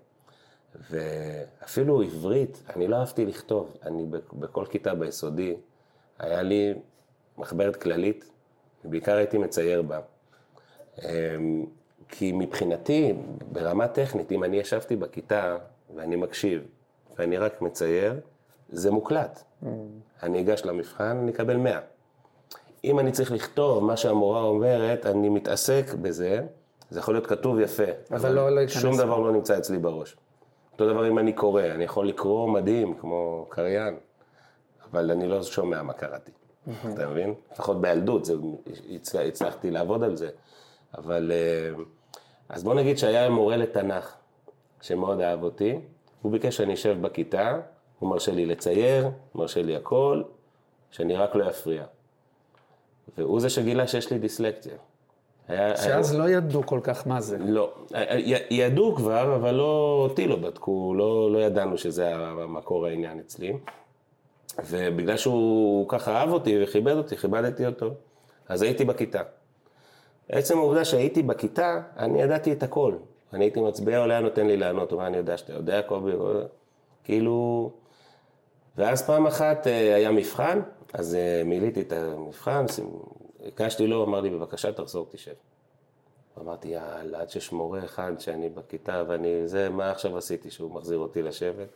ואפילו 0.91 2.03
עברית, 2.03 2.63
אני 2.77 2.87
לא 2.89 2.97
אהבתי 2.97 3.27
לכתוב. 3.27 3.77
אני 3.83 4.07
בכ- 4.07 4.33
בכל 4.33 4.65
כיתה 4.71 4.95
ביסודי, 4.95 5.57
היה 6.19 6.43
לי 6.43 6.75
מחברת 7.39 7.77
כללית, 7.77 8.31
ובעיקר 8.85 9.17
הייתי 9.17 9.39
מצייר 9.39 9.83
בה. 9.83 10.01
אמ, 11.03 11.67
כי 12.09 12.33
מבחינתי, 12.33 13.13
ברמה 13.53 13.89
טכנית, 13.89 14.33
אם 14.33 14.45
אני 14.45 14.57
ישבתי 14.57 14.97
בכיתה 14.97 15.57
ואני 15.97 16.17
מקשיב 16.17 16.63
ואני 17.19 17.39
רק 17.39 17.63
מצייר, 17.63 18.21
זה 18.71 18.91
מוקלט. 18.91 19.43
אני 20.23 20.41
אגש 20.41 20.65
למבחן, 20.65 21.17
אני 21.23 21.31
אקבל 21.31 21.57
100. 21.57 21.79
אם 22.85 22.99
אני 22.99 23.13
צריך 23.13 23.33
לכתוב 23.33 23.85
מה 23.85 23.97
שהמורה 23.97 24.43
אומרת, 24.43 25.07
אני 25.07 25.29
מתעסק 25.29 25.85
בזה, 26.03 26.41
זה 26.91 27.01
יכול 27.01 27.15
להיות 27.15 27.27
כתוב 27.27 27.59
יפה. 27.61 27.83
אבל 28.11 28.33
לא- 28.33 28.51
לא 28.51 28.61
ייכנס 28.61 28.83
שום 28.83 28.91
בו. 28.93 28.99
דבר 28.99 29.19
לא 29.19 29.33
נמצא 29.33 29.59
אצלי 29.59 29.79
בראש. 29.79 30.17
אותו 30.73 30.87
דבר 30.93 31.09
אם 31.09 31.19
אני 31.19 31.33
קורא, 31.33 31.63
אני 31.63 31.85
יכול 31.85 32.09
לקרוא 32.09 32.49
מדהים, 32.51 32.95
כמו 32.95 33.47
קריין, 33.49 33.97
אבל 34.91 35.11
אני 35.11 35.29
לא 35.29 35.43
שומע 35.43 35.83
מה 35.83 35.93
קראתי. 35.93 36.31
אתה 36.95 37.07
מבין? 37.09 37.35
לפחות 37.53 37.81
בילדות, 37.81 38.25
זה, 38.25 38.35
הצל- 38.95 39.29
הצלחתי 39.29 39.71
לעבוד 39.71 40.03
על 40.05 40.17
זה. 40.17 40.29
אבל, 40.99 41.33
אה, 41.35 41.83
אז 42.49 42.65
בוא 42.65 42.75
נגיד 42.75 42.99
שהיה 42.99 43.31
מורה 43.31 43.57
לתנ"ך, 43.57 44.15
שמאוד 44.81 45.21
אהב 45.21 45.43
אותי, 45.43 45.79
הוא 46.23 46.33
ביקש 46.33 46.57
שאני 46.57 46.75
אשב 46.75 46.97
בכיתה, 47.01 47.61
הוא 47.99 48.11
מרשה 48.11 48.33
לי 48.33 48.47
לצייר, 48.47 49.09
מרשה 49.35 49.63
לי 49.63 49.77
הכל, 49.77 50.23
שאני 50.91 51.17
רק 51.17 51.35
לא 51.35 51.49
אפריע. 51.51 51.85
והוא 53.19 53.41
זה 53.41 53.51
שגילה 53.51 53.87
שיש 53.87 54.13
לי 54.13 54.19
דיסלקציה. 54.19 54.75
היה, 55.49 55.77
שאז 55.77 56.15
לא 56.15 56.29
ידעו 56.29 56.67
כל 56.67 56.81
כך 56.83 57.07
מה 57.07 57.21
זה. 57.21 57.39
לא, 57.39 57.73
י- 58.17 58.35
ידעו 58.51 58.95
כבר, 58.97 59.37
אבל 59.37 59.55
לא, 59.55 60.07
אותי 60.11 60.27
לא 60.29 60.37
בדקו, 60.37 60.95
לא, 60.97 61.33
לא 61.33 61.39
ידענו 61.39 61.79
שזה 61.79 62.15
המקור 62.17 62.87
העניין 62.87 63.19
אצלי. 63.19 63.53
ובגלל 64.67 65.17
שהוא 65.17 65.89
ככה 65.89 66.17
אהב 66.21 66.31
אותי 66.33 66.63
וכיבד 66.63 66.97
אותי, 66.97 67.17
כיבדתי 67.17 67.67
אותו, 67.67 67.91
אז 68.49 68.63
הייתי 68.63 68.85
בכיתה. 68.85 69.23
עצם 70.29 70.59
העובדה 70.59 70.85
שהייתי 70.85 71.23
בכיתה, 71.23 71.81
אני 71.97 72.23
ידעתי 72.23 72.53
את 72.53 72.63
הכל. 72.63 72.95
אני 73.33 73.45
הייתי 73.45 73.61
מצביע, 73.61 74.03
אולי 74.03 74.13
היה 74.13 74.21
נותן 74.21 74.47
לי 74.47 74.57
לענות, 74.57 74.93
הוא 74.93 74.99
אמר, 74.99 75.07
אני 75.07 75.17
יודע 75.17 75.37
שאתה 75.37 75.53
יודע, 75.53 75.83
קובי, 75.83 76.13
כאילו... 77.05 77.71
ואז 78.77 79.07
פעם 79.07 79.27
אחת 79.27 79.67
אה, 79.67 79.95
היה 79.95 80.11
מבחן, 80.11 80.61
אז 80.93 81.15
אה, 81.15 81.43
מילאתי 81.45 81.81
את 81.81 81.93
המבחן, 81.93 82.65
הגשתי 83.47 83.87
לו, 83.87 84.05
אמר 84.05 84.21
לי, 84.21 84.31
בבקשה, 84.31 84.73
תחזור, 84.73 85.07
תשב. 85.11 85.33
אמרתי, 86.41 86.69
יאללה, 86.69 87.21
עד 87.21 87.31
שיש 87.31 87.53
מורה 87.53 87.85
אחד 87.85 88.13
שאני 88.19 88.49
בכיתה 88.49 89.03
ואני, 89.09 89.49
זה, 89.49 89.69
מה 89.69 89.91
עכשיו 89.91 90.19
עשיתי 90.19 90.51
שהוא 90.51 90.71
מחזיר 90.71 90.99
אותי 90.99 91.23
לשבת? 91.23 91.69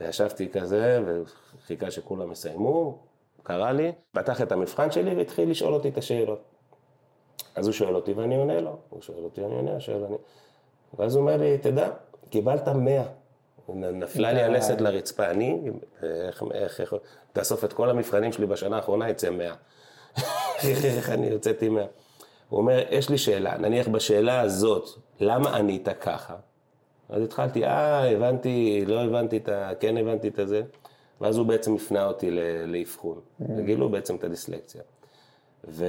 וישבתי 0.00 0.48
כזה, 0.48 1.00
וחיכה 1.04 1.90
שכולם 1.90 2.32
יסיימו, 2.32 2.98
קרא 3.42 3.72
לי, 3.72 3.92
פתח 4.12 4.42
את 4.42 4.52
המבחן 4.52 4.90
שלי 4.90 5.14
והתחיל 5.14 5.50
לשאול 5.50 5.74
אותי 5.74 5.88
את 5.88 5.98
השאלות. 5.98 6.40
אז 7.54 7.66
הוא 7.66 7.72
שואל 7.72 7.94
אותי 7.94 8.12
ואני 8.12 8.36
עונה 8.36 8.60
לו, 8.60 8.76
הוא 8.90 9.02
שואל 9.02 9.24
אותי, 9.24 9.44
אני 9.44 9.54
עונה, 9.54 9.80
שואל 9.80 10.04
אני... 10.04 10.16
ואז 10.98 11.14
הוא 11.14 11.20
אומר 11.20 11.36
לי, 11.36 11.58
תדע, 11.58 11.88
קיבלת 12.30 12.68
100. 12.68 13.02
נפלה 13.74 14.32
לי 14.32 14.42
הלסת 14.42 14.80
לרצפה, 14.80 15.30
אני, 15.30 15.70
איך, 16.02 16.42
איך, 16.54 16.80
איך, 16.80 16.94
תאסוף 17.32 17.64
את 17.64 17.72
כל 17.72 17.90
המבחנים 17.90 18.32
שלי 18.32 18.46
בשנה 18.46 18.76
האחרונה, 18.76 19.10
יצא 19.10 19.30
100. 19.30 19.54
איך 20.64 21.10
אני 21.14 21.30
הוצאתי 21.32 21.68
100? 21.68 21.84
הוא 22.48 22.58
אומר, 22.58 22.82
יש 22.90 23.10
לי 23.10 23.18
שאלה, 23.18 23.58
נניח 23.58 23.88
בשאלה 23.88 24.40
הזאת, 24.40 24.88
למה 25.20 25.56
ענית 25.56 25.88
ככה? 25.88 26.36
אז 27.08 27.22
התחלתי, 27.22 27.64
אה, 27.64 28.10
הבנתי, 28.10 28.84
לא 28.86 29.04
הבנתי 29.04 29.36
את 29.36 29.48
ה... 29.48 29.70
כן 29.80 29.96
הבנתי 29.96 30.28
את 30.28 30.38
הזה. 30.38 30.62
ואז 31.20 31.36
הוא 31.36 31.46
בעצם 31.46 31.74
הפנה 31.74 32.06
אותי 32.06 32.30
לאבחון. 32.66 33.20
וגילו 33.56 33.88
בעצם 33.88 34.16
את 34.16 34.24
הדיסלקציה. 34.24 34.82
ו... 35.68 35.84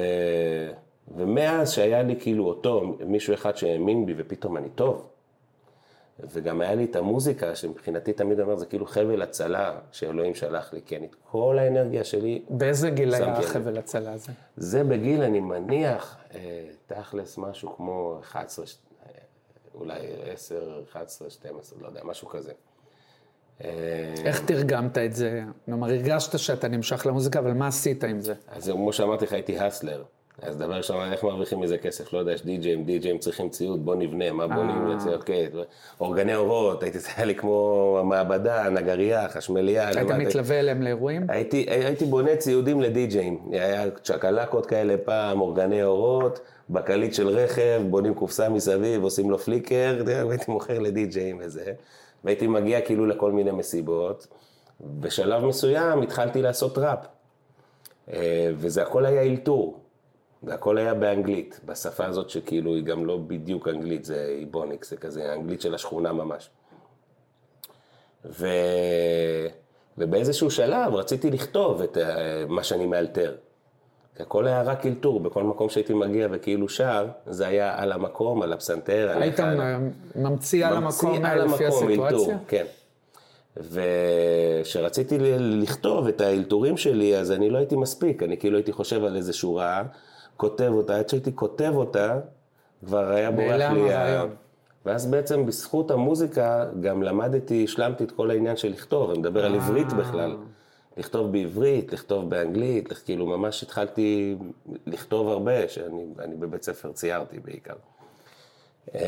ומאז 1.15 1.71
שהיה 1.71 2.03
לי 2.03 2.15
כאילו 2.19 2.45
אותו, 2.47 2.97
מישהו 3.05 3.33
אחד 3.33 3.55
שהאמין 3.57 4.05
בי 4.05 4.13
ופתאום 4.17 4.57
אני 4.57 4.69
טוב, 4.69 5.07
וגם 6.19 6.61
היה 6.61 6.75
לי 6.75 6.85
את 6.85 6.95
המוזיקה, 6.95 7.55
שמבחינתי 7.55 8.13
תמיד 8.13 8.39
אומר, 8.39 8.55
זה 8.55 8.65
כאילו 8.65 8.85
חבל 8.85 9.21
הצלה 9.21 9.79
שאלוהים 9.91 10.35
שלח 10.35 10.73
לי, 10.73 10.81
כן, 10.85 11.03
את 11.03 11.15
כל 11.31 11.57
האנרגיה 11.59 12.03
שלי. 12.03 12.41
באיזה 12.49 12.89
גיל 12.89 13.13
היה. 13.13 13.37
החבל 13.37 13.77
הצלה 13.77 14.13
הזה? 14.13 14.31
זה 14.57 14.83
בגיל, 14.83 15.21
אני 15.21 15.39
מניח, 15.39 16.17
אה, 16.33 16.39
תכלס 16.87 17.37
משהו 17.37 17.75
כמו 17.75 18.17
11, 18.21 18.65
ש- 18.67 18.77
אה, 19.05 19.11
אולי 19.75 19.99
10, 20.33 20.81
11, 20.91 21.29
12, 21.29 21.79
לא 21.81 21.87
יודע, 21.87 22.01
משהו 22.03 22.27
כזה. 22.27 22.51
אה, 23.63 23.69
איך 24.25 24.45
תרגמת 24.45 24.97
את 24.97 25.13
זה? 25.13 25.41
כלומר, 25.65 25.87
הרגשת 25.87 26.39
שאתה 26.39 26.67
נמשך 26.67 27.05
למוזיקה, 27.05 27.39
אבל 27.39 27.53
מה 27.53 27.67
עשית 27.67 28.03
עם 28.03 28.19
זה? 28.19 28.33
אז 28.47 28.69
כמו 28.69 28.93
שאמרתי 28.93 29.25
לך, 29.25 29.33
הייתי 29.33 29.59
הסלר. 29.59 30.03
אז 30.41 30.57
דבר 30.57 30.73
ראשון, 30.73 31.11
איך 31.11 31.23
מרוויחים 31.23 31.59
מזה 31.59 31.77
כסף? 31.77 32.13
לא 32.13 32.19
יודע, 32.19 32.31
יש 32.31 32.45
די-ג'ים, 32.45 32.83
די-ג'ים 32.83 33.17
צריכים 33.17 33.49
ציוד, 33.49 33.85
בוא 33.85 33.95
נבנה, 33.95 34.31
מה 34.31 34.47
בונים 34.47 34.87
אה. 34.87 34.95
לציוד, 34.95 35.23
כן, 35.23 35.45
אורגני 36.01 36.35
אורות, 36.35 36.83
הייתי, 36.83 36.99
זה 36.99 37.09
היה 37.17 37.25
לי 37.25 37.35
כמו 37.35 37.97
המעבדה, 37.99 38.69
נגרייה, 38.69 39.29
חשמליה. 39.29 39.87
היית. 39.87 40.11
מתלווה 40.11 40.59
אליהם 40.59 40.81
לאירועים? 40.81 41.25
הייתי, 41.29 42.05
בונה 42.09 42.35
ציודים 42.35 42.81
לדי-ג'אים. 42.81 43.39
היה 43.51 43.91
צ'קלקות 44.03 44.65
כאלה 44.65 44.95
פעם, 44.97 45.41
אורגני 45.41 45.83
אורות, 45.83 46.39
בקליט 46.69 47.13
של 47.13 47.27
רכב, 47.27 47.81
בונים 47.89 48.13
קופסה 48.13 48.49
מסביב, 48.49 49.03
עושים 49.03 49.29
לו 49.29 49.37
פליקר, 49.37 50.03
והייתי 50.05 50.51
מוכר 50.51 50.79
לדי-ג'אים 50.79 51.37
וזה. 51.41 51.73
והייתי 52.23 52.47
מגיע 52.47 52.81
כאילו 52.81 53.05
לכל 53.05 53.31
מיני 53.31 53.51
מסיבות. 53.51 54.27
בשלב 54.81 55.45
מסוים 55.45 56.01
התחלתי 56.01 56.41
לעשות 56.41 56.77
ראפ. 56.77 56.99
אה, 58.13 58.49
וזה 58.55 58.81
הכל 58.81 59.05
היה 59.05 59.21
אלתור. 59.21 59.80
זה 60.43 60.53
הכל 60.53 60.77
היה 60.77 60.93
באנגלית, 60.93 61.59
בשפה 61.65 62.05
הזאת 62.05 62.29
שכאילו 62.29 62.75
היא 62.75 62.83
גם 62.83 63.05
לא 63.05 63.17
בדיוק 63.17 63.67
אנגלית, 63.67 64.05
זה 64.05 64.35
איבוניק, 64.39 64.85
זה 64.85 64.97
כזה 64.97 65.33
אנגלית 65.33 65.61
של 65.61 65.75
השכונה 65.75 66.13
ממש. 66.13 66.49
ו... 68.25 68.47
ובאיזשהו 69.97 70.51
שלב 70.51 70.95
רציתי 70.95 71.31
לכתוב 71.31 71.81
את 71.81 71.97
אה, 71.97 72.45
מה 72.47 72.63
שאני 72.63 72.85
מאלתר. 72.85 73.35
כי 74.15 74.23
הכל 74.23 74.47
היה 74.47 74.61
רק 74.61 74.85
אלתור, 74.85 75.19
בכל 75.19 75.43
מקום 75.43 75.69
שהייתי 75.69 75.93
מגיע 75.93 76.27
וכאילו 76.31 76.69
שר, 76.69 77.07
זה 77.25 77.47
היה 77.47 77.81
על 77.81 77.91
המקום, 77.91 78.41
על 78.41 78.53
הפסנתר, 78.53 79.11
על 79.15 79.21
היית 79.21 79.39
ההיכל. 79.39 79.61
ממציא 80.15 80.67
על 80.67 80.79
ממציא 80.79 81.09
המקום 81.09 81.25
על 81.25 81.45
לפי 81.45 81.65
המקום? 81.65 82.05
אלתור, 82.05 82.33
כן. 82.47 82.65
וכשרציתי 83.57 85.17
לכתוב 85.39 86.07
את 86.07 86.21
האלתורים 86.21 86.77
שלי, 86.77 87.17
אז 87.17 87.31
אני 87.31 87.49
לא 87.49 87.57
הייתי 87.57 87.75
מספיק, 87.75 88.23
אני 88.23 88.37
כאילו 88.37 88.57
הייתי 88.57 88.71
חושב 88.71 89.03
על 89.03 89.15
איזה 89.15 89.33
שורה, 89.33 89.83
כותב 90.41 90.71
אותה, 90.73 90.97
עד 90.97 91.09
שהייתי 91.09 91.35
כותב 91.35 91.71
אותה, 91.75 92.19
כבר 92.85 93.11
היה 93.11 93.31
בורח 93.31 93.71
לי... 93.71 93.93
ה-. 93.93 94.25
ואז 94.85 95.05
בעצם 95.05 95.45
בזכות 95.45 95.91
המוזיקה 95.91 96.65
גם 96.81 97.03
למדתי, 97.03 97.63
השלמתי 97.63 98.03
את 98.03 98.11
כל 98.11 98.31
העניין 98.31 98.57
של 98.57 98.69
לכתוב, 98.69 99.09
אני 99.09 99.19
מדבר 99.19 99.45
על 99.45 99.55
עברית 99.55 99.93
אה. 99.93 99.97
בכלל. 99.97 100.37
לכתוב 100.97 101.31
בעברית, 101.31 101.93
לכתוב 101.93 102.29
באנגלית, 102.29 102.93
כאילו 103.05 103.25
ממש 103.25 103.63
התחלתי 103.63 104.35
לכתוב 104.87 105.27
הרבה, 105.27 105.67
שאני 105.67 106.05
אני 106.19 106.35
בבית 106.35 106.63
ספר 106.63 106.91
ציירתי 106.91 107.39
בעיקר. 107.39 107.75
אמ, 108.95 108.99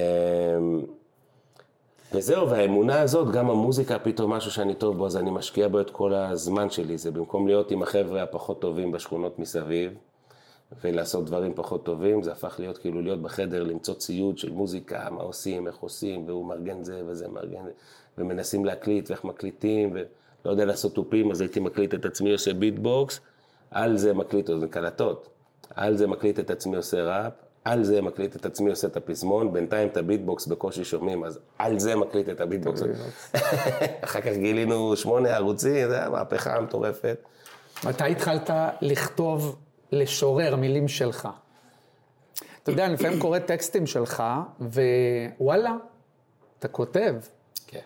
וזהו, 2.14 2.50
והאמונה 2.50 3.02
הזאת, 3.02 3.32
גם 3.32 3.50
המוזיקה 3.50 4.00
פתאום 4.00 4.34
משהו 4.34 4.52
שאני 4.52 4.76
טוב 4.76 4.98
בו, 4.98 5.06
אז 5.06 5.18
אני 5.18 5.32
משקיע 5.32 5.68
בו 5.68 5.82
את 5.82 5.90
כל 5.90 6.14
הזמן 6.14 6.70
שלי. 6.70 6.98
זה 6.98 7.12
במקום 7.12 7.48
להיות 7.48 7.72
עם 7.72 7.84
החבר'ה 7.84 8.24
הפחות 8.24 8.62
טובים 8.62 8.92
בשכונות 8.92 9.40
מסביב, 9.40 9.94
ולעשות 10.84 11.26
דברים 11.26 11.54
פחות 11.56 11.86
טובים, 11.86 12.24
זה 12.24 12.32
הפך 12.32 12.56
להיות 12.60 12.78
כאילו 12.78 13.02
להיות 13.02 13.22
בחדר, 13.22 13.64
למצוא 13.64 13.94
ציוד 13.94 14.38
של 14.38 14.52
מוזיקה, 14.52 15.08
מה 15.12 15.22
עושים, 15.22 15.68
איך 15.68 15.78
עושים, 15.78 16.28
והוא 16.28 16.46
מארגן 16.46 16.84
זה 16.84 17.02
וזה 17.08 17.28
מארגן 17.28 17.64
זה, 17.66 17.72
ומנסים 18.18 18.66
להקליט 18.66 19.10
ואיך 19.10 19.24
מקליטים, 19.24 19.92
ולא 19.94 20.52
יודע 20.52 20.66
לעשות 20.66 20.96
תופים, 20.96 21.32
אז 21.32 21.42
הייתי 21.42 21.60
מקליט 21.60 21.94
את 21.94 22.06
עצמי 22.06 22.32
עושה 22.32 22.54
ביטבוקס, 22.54 23.20
על 23.72 23.98
זה 23.98 24.14
מקליט, 24.14 24.50
זה 24.60 24.68
קלטות, 24.68 25.30
על 25.76 25.98
זה 25.98 26.08
מקליט 26.08 26.40
את 26.40 26.50
עצמי 26.50 26.76
עושה 26.76 27.04
ראפ, 27.04 27.34
על 27.66 27.84
זה 27.84 28.02
מקליט 28.02 28.36
את 28.36 28.46
עצמי 28.46 28.70
עושה 28.70 28.88
את 28.88 28.98
הפזמון, 28.98 29.54
בינתיים 29.54 29.88
את 29.88 29.98
הביטבוקס 29.98 30.48
בקושי 30.48 30.84
שומעים, 30.84 31.24
אז 31.24 31.40
על 31.58 31.80
זה 31.80 31.96
מקליט 31.96 32.30
את 32.30 32.42
הביטבוקס. 32.42 32.82
אחר 34.06 34.22
כך 34.22 34.32
גילינו 34.38 34.96
שמונה 34.96 35.30
ערוצים, 35.30 35.90
זה 35.90 36.00
היה 36.00 36.10
מהפכה 36.10 36.62
מטורפת. 36.62 37.18
מתי 37.86 38.12
התחלת 38.12 38.50
לכתוב, 38.82 39.56
לשורר 39.94 40.56
מילים 40.56 40.88
שלך? 40.88 41.30
אתה 42.64 42.72
יודע, 42.72 42.86
אני 42.86 42.94
לפעמים 42.94 43.20
קורא 43.20 43.40
טקסטים 43.40 43.88
שלך, 43.88 44.24
ווואלה, 44.60 45.76
אתה 46.60 46.68
כותב, 46.68 47.16
כן. 47.68 47.80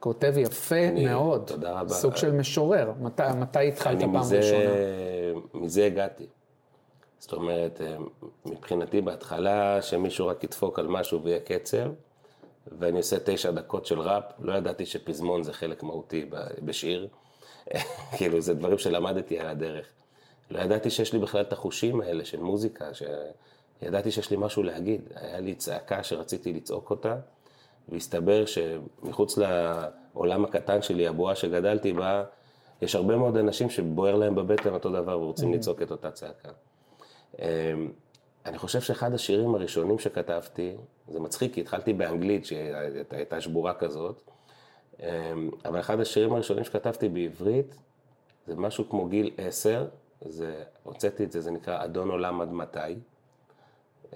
כותב 0.00 0.34
יפה 0.36 0.90
מאוד. 0.90 1.44
תודה 1.46 1.80
רבה. 1.80 1.88
סוג 1.88 2.16
של 2.16 2.32
משורר. 2.32 2.92
מתי, 3.00 3.22
מתי 3.36 3.68
התחלת 3.68 4.02
אני 4.02 4.12
פעם 4.12 4.20
מזה, 4.20 4.36
ראשונה? 4.36 4.70
מזה 5.54 5.86
הגעתי. 5.86 6.26
זאת 7.18 7.32
אומרת, 7.32 7.80
אה, 7.80 7.96
מבחינתי 8.46 9.00
בהתחלה 9.00 9.82
שמישהו 9.82 10.26
רק 10.26 10.44
ידפוק 10.44 10.78
על 10.78 10.86
משהו 10.86 11.22
ויהיה 11.22 11.40
קצב, 11.40 11.90
ואני 12.78 12.98
עושה 12.98 13.16
תשע 13.24 13.50
דקות 13.50 13.86
של 13.86 14.00
ראפ, 14.00 14.24
לא 14.38 14.54
ידעתי 14.54 14.86
שפזמון 14.86 15.42
זה 15.42 15.52
חלק 15.52 15.82
מהותי 15.82 16.30
בשיר. 16.64 17.08
כאילו, 18.16 18.40
זה 18.40 18.54
דברים 18.54 18.78
שלמדתי 18.78 19.38
על 19.38 19.46
הדרך. 19.46 19.86
לא 20.50 20.60
ידעתי 20.60 20.90
שיש 20.90 21.12
לי 21.12 21.18
בכלל 21.18 21.40
את 21.40 21.52
החושים 21.52 22.00
האלה 22.00 22.24
של 22.24 22.40
מוזיקה, 22.40 22.84
שידעתי 22.94 24.10
שיש 24.10 24.30
לי 24.30 24.36
משהו 24.36 24.62
להגיד. 24.62 25.00
היה 25.14 25.40
לי 25.40 25.54
צעקה 25.54 26.02
שרציתי 26.02 26.52
לצעוק 26.52 26.90
אותה, 26.90 27.16
והסתבר 27.88 28.44
שמחוץ 28.46 29.38
לעולם 29.38 30.44
הקטן 30.44 30.82
שלי, 30.82 31.08
הבועה 31.08 31.34
שגדלתי 31.34 31.92
בה, 31.92 32.24
יש 32.82 32.94
הרבה 32.94 33.16
מאוד 33.16 33.36
אנשים 33.36 33.70
שבוער 33.70 34.14
להם 34.14 34.34
בבטן 34.34 34.74
אותו 34.74 34.90
דבר 34.90 35.20
ורוצים 35.20 35.54
לצעוק 35.54 35.82
את 35.82 35.90
אותה 35.90 36.10
צעקה. 36.10 36.48
אמ, 37.38 37.44
אני 38.46 38.58
חושב 38.58 38.80
שאחד 38.80 39.14
השירים 39.14 39.54
הראשונים 39.54 39.98
שכתבתי, 39.98 40.76
זה 41.08 41.20
מצחיק, 41.20 41.54
כי 41.54 41.60
התחלתי 41.60 41.92
באנגלית, 41.92 42.46
שהייתה 42.46 43.40
שבורה 43.40 43.74
כזאת, 43.74 44.20
אמ, 45.00 45.50
אבל 45.64 45.80
אחד 45.80 46.00
השירים 46.00 46.32
הראשונים 46.32 46.64
שכתבתי 46.64 47.08
בעברית, 47.08 47.76
זה 48.46 48.54
משהו 48.56 48.88
כמו 48.88 49.06
גיל 49.06 49.30
עשר, 49.38 49.86
זה, 50.20 50.62
הוצאתי 50.82 51.24
את 51.24 51.32
זה, 51.32 51.40
זה 51.40 51.50
נקרא 51.50 51.84
אדון 51.84 52.10
עולם 52.10 52.40
עד 52.40 52.52
מתי. 52.52 52.78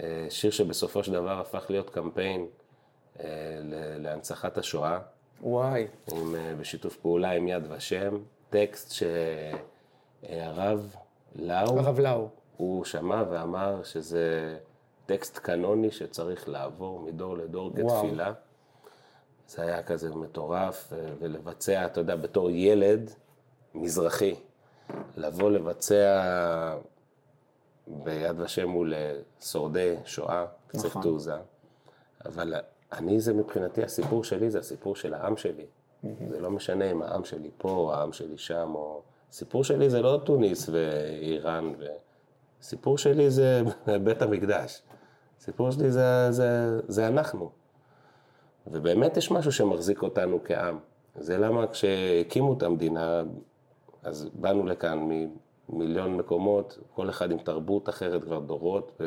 אה, 0.01 0.27
שיר 0.31 0.51
שבסופו 0.51 1.05
של 1.05 1.13
דבר 1.13 1.41
הפך 1.41 1.67
להיות 1.69 1.91
קמפיין 1.91 2.47
אה, 3.21 3.25
להנצחת 3.99 4.59
השואה, 4.59 4.99
וואי, 5.43 5.87
עם, 6.13 6.35
אה, 6.35 6.55
בשיתוף 6.61 6.97
פעולה 6.97 7.31
עם 7.31 7.49
יד 7.49 7.73
ושם, 7.73 8.19
טקסט 8.51 8.93
שהרב 8.93 10.97
לאו, 11.37 11.79
הרב 11.79 12.01
לאו. 12.01 12.29
הוא 12.57 12.85
שמע 12.85 13.23
ואמר 13.31 13.83
שזה 13.83 14.59
טקסט 15.07 15.39
קנוני 15.39 15.91
שצריך 15.91 16.49
לעבור 16.49 17.01
מדור 17.01 17.37
לדור 17.37 17.73
וואו. 17.79 18.03
כתפילה. 18.03 18.33
זה 19.47 19.63
היה 19.63 19.83
כזה 19.83 20.15
מטורף, 20.15 20.93
ולבצע, 21.19 21.87
אתה 21.87 22.01
יודע, 22.01 22.17
בתור 22.17 22.51
ילד 22.51 23.11
מזרחי, 23.75 24.35
לבוא 25.17 25.51
לבצע 25.51 26.23
ביד 27.87 28.41
ושם 28.41 28.69
מול 28.69 28.95
אה, 28.95 29.15
שורדי 29.41 29.95
שואה, 30.05 30.47
קצת 30.67 30.85
נכון. 30.85 31.03
תעוזה. 31.03 31.37
אבל 32.25 32.55
אני, 32.93 33.21
זה 33.21 33.35
מבחינתי, 33.35 33.83
הסיפור 33.83 34.25
שלי 34.25 34.51
זה 34.51 34.59
הסיפור 34.59 34.97
של 34.97 35.15
העם 35.15 35.37
שלי. 35.37 35.67
זה 36.29 36.41
לא 36.41 36.51
משנה 36.51 36.91
אם 36.91 37.03
העם 37.03 37.25
שלי 37.25 37.51
פה, 37.59 37.71
או 37.71 37.95
העם 37.95 38.13
שלי 38.13 38.39
שם, 38.39 38.73
או... 38.75 39.03
הסיפור 39.31 39.65
שלי 39.65 39.91
זה 39.91 40.03
לא 40.03 40.21
תוניס 40.25 40.69
ואיראן, 40.69 41.73
ו... 41.79 41.87
הסיפור 42.61 42.99
שלי 42.99 43.31
זה 43.31 43.63
בית 44.05 44.23
המקדש. 44.23 44.83
הסיפור 45.39 45.71
שלי 45.71 45.91
זה, 45.91 46.27
זה, 46.31 46.81
זה 46.89 47.07
אנחנו. 47.07 47.51
ובאמת 48.67 49.17
יש 49.17 49.31
משהו 49.31 49.53
שמחזיק 49.53 50.03
אותנו 50.03 50.41
כעם. 50.45 50.79
זה 51.19 51.39
למה 51.39 51.67
כשהקימו 51.67 52.53
את 52.53 52.63
המדינה, 52.63 53.23
אז 54.03 54.29
באנו 54.35 54.67
לכאן 54.67 55.09
ממיליון 55.69 56.17
מקומות, 56.17 56.79
כל 56.95 57.11
אחד 57.11 57.31
עם 57.31 57.39
תרבות 57.39 57.89
אחרת 57.89 58.25
כבר 58.25 58.39
דורות, 58.39 59.01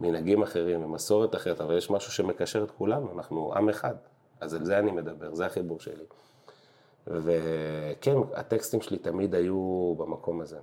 ומנהגים 0.00 0.42
אחרים, 0.42 0.84
ומסורת 0.84 1.34
אחרת, 1.34 1.60
אבל 1.60 1.76
יש 1.76 1.90
משהו 1.90 2.12
שמקשר 2.12 2.64
את 2.64 2.70
כולנו, 2.70 3.12
אנחנו 3.16 3.52
עם 3.54 3.68
אחד. 3.68 3.94
אז 4.40 4.54
על 4.54 4.64
זה 4.64 4.78
אני 4.78 4.90
מדבר, 4.90 5.34
זה 5.34 5.46
החיבור 5.46 5.80
שלי. 5.80 6.04
וכן, 7.06 8.16
הטקסטים 8.34 8.80
שלי 8.80 8.98
תמיד 8.98 9.34
היו 9.34 9.94
במקום 9.98 10.40
הזה. 10.40 10.58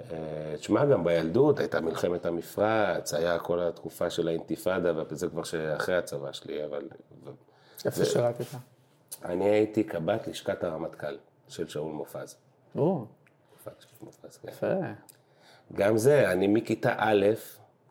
אה, 0.00 0.54
תשמע, 0.58 0.84
גם 0.84 1.04
בילדות 1.04 1.58
הייתה 1.58 1.80
מלחמת 1.80 2.26
המפרץ, 2.26 3.14
היה 3.14 3.38
כל 3.38 3.60
התקופה 3.60 4.10
של 4.10 4.28
האינתיפאדה, 4.28 4.92
וזה 5.08 5.28
כבר 5.28 5.42
שאחרי 5.42 5.96
הצבא 5.96 6.32
שלי, 6.32 6.64
אבל... 6.64 6.88
איפה 7.84 8.04
שירתת? 8.04 8.44
אני 9.24 9.44
הייתי 9.44 9.84
קב"ט 9.84 10.28
לשכת 10.28 10.64
הרמטכ"ל 10.64 11.16
של 11.48 11.68
שאול 11.68 11.92
מופז. 11.92 12.36
או, 12.76 13.06
כן. 14.42 14.48
יפה. 14.48 14.66
גם 15.72 15.96
זה, 15.96 16.32
אני 16.32 16.46
מכיתה 16.46 16.94
א', 16.96 17.26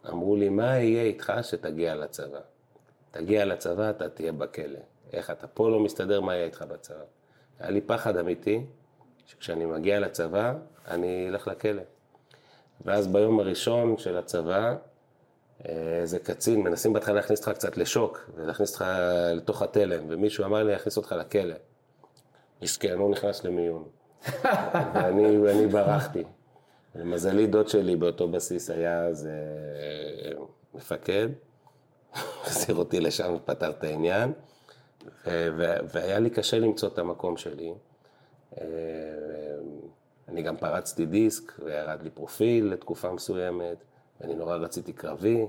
אמרו 0.10 0.36
לי, 0.36 0.50
מה 0.50 0.78
יהיה 0.78 1.04
איתך 1.04 1.34
שתגיע 1.42 1.96
לצבא? 1.96 2.40
תגיע 3.12 3.46
לצבא, 3.46 3.90
אתה 3.90 4.10
תהיה 4.10 4.32
בכלא. 4.32 4.80
איך 5.14 5.32
אתה 5.32 5.48
פה 5.48 5.70
לא 5.70 5.80
מסתדר, 5.80 6.22
מה 6.22 6.34
יהיה 6.36 6.46
איתך 6.46 6.62
בצבא? 6.62 7.04
היה 7.60 7.70
לי 7.70 7.82
פחד 7.82 8.18
אמיתי, 8.18 8.66
שכשאני 9.26 9.66
מגיע 9.66 10.00
לצבא, 10.00 10.54
אני 10.88 11.30
אלך 11.30 11.48
לכלא. 11.48 11.82
ואז 12.86 13.08
ביום 13.08 13.40
הראשון 13.40 13.98
של 13.98 14.18
הצבא, 14.18 14.76
אה, 15.66 16.00
איזה 16.02 16.20
קצין, 16.20 16.62
מנסים 16.62 16.94
בהתחלה 16.94 17.16
להכניס 17.16 17.40
אותך 17.40 17.58
קצת 17.58 17.78
לשוק, 17.78 18.30
ולהכניס 18.36 18.72
אותך 18.72 18.86
לתוך 19.36 19.62
התלם, 19.62 20.06
ומישהו 20.10 20.46
אמר 20.46 20.64
לי 20.64 20.72
להכניס 20.72 20.98
אותך 20.98 21.12
לכלא. 21.12 21.56
מסכן, 22.62 22.98
הוא 22.98 23.12
נכנס 23.12 23.44
למיון. 23.44 23.84
ואני, 24.94 25.38
ואני 25.38 25.68
ברחתי. 25.68 26.24
למזלי, 26.96 27.48
דוד 27.48 27.68
שלי 27.68 27.96
באותו 27.96 28.28
בסיס 28.28 28.70
היה 28.70 29.06
אז 29.06 29.30
מפקד, 30.74 31.30
החזיר 32.16 32.76
אותי 32.76 33.00
לשם 33.00 33.34
ופתר 33.36 33.70
את 33.70 33.84
העניין, 33.84 34.32
ו- 35.26 35.48
ו- 35.58 35.78
והיה 35.94 36.20
לי 36.20 36.30
קשה 36.30 36.60
למצוא 36.60 36.90
את 36.90 37.00
המקום 37.00 37.38
שלי. 37.38 37.74
אה, 38.62 38.66
אני 40.28 40.42
גם 40.42 40.58
פרצתי 40.58 41.06
דיסק 41.06 41.54
וירד 41.60 42.02
לי 42.04 42.10
פרופיל 42.10 42.66
לתקופה 42.66 43.12
מסוימת, 43.12 43.78
ואני 44.22 44.36
נורא 44.36 44.56
רציתי 44.56 44.94
קרבי, 44.94 45.46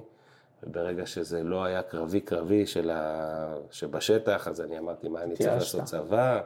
וברגע 0.62 1.06
שזה 1.06 1.42
לא 1.42 1.64
היה 1.64 1.82
קרבי 1.82 2.20
קרבי 2.20 2.66
של 2.66 2.90
ה... 2.90 3.54
שבשטח, 3.70 4.48
אז 4.48 4.60
אני 4.60 4.78
אמרתי, 4.78 5.08
מה 5.08 5.22
אני 5.22 5.36
צריך. 5.36 5.48
לעשות 5.48 5.84
צבא, 5.84 6.40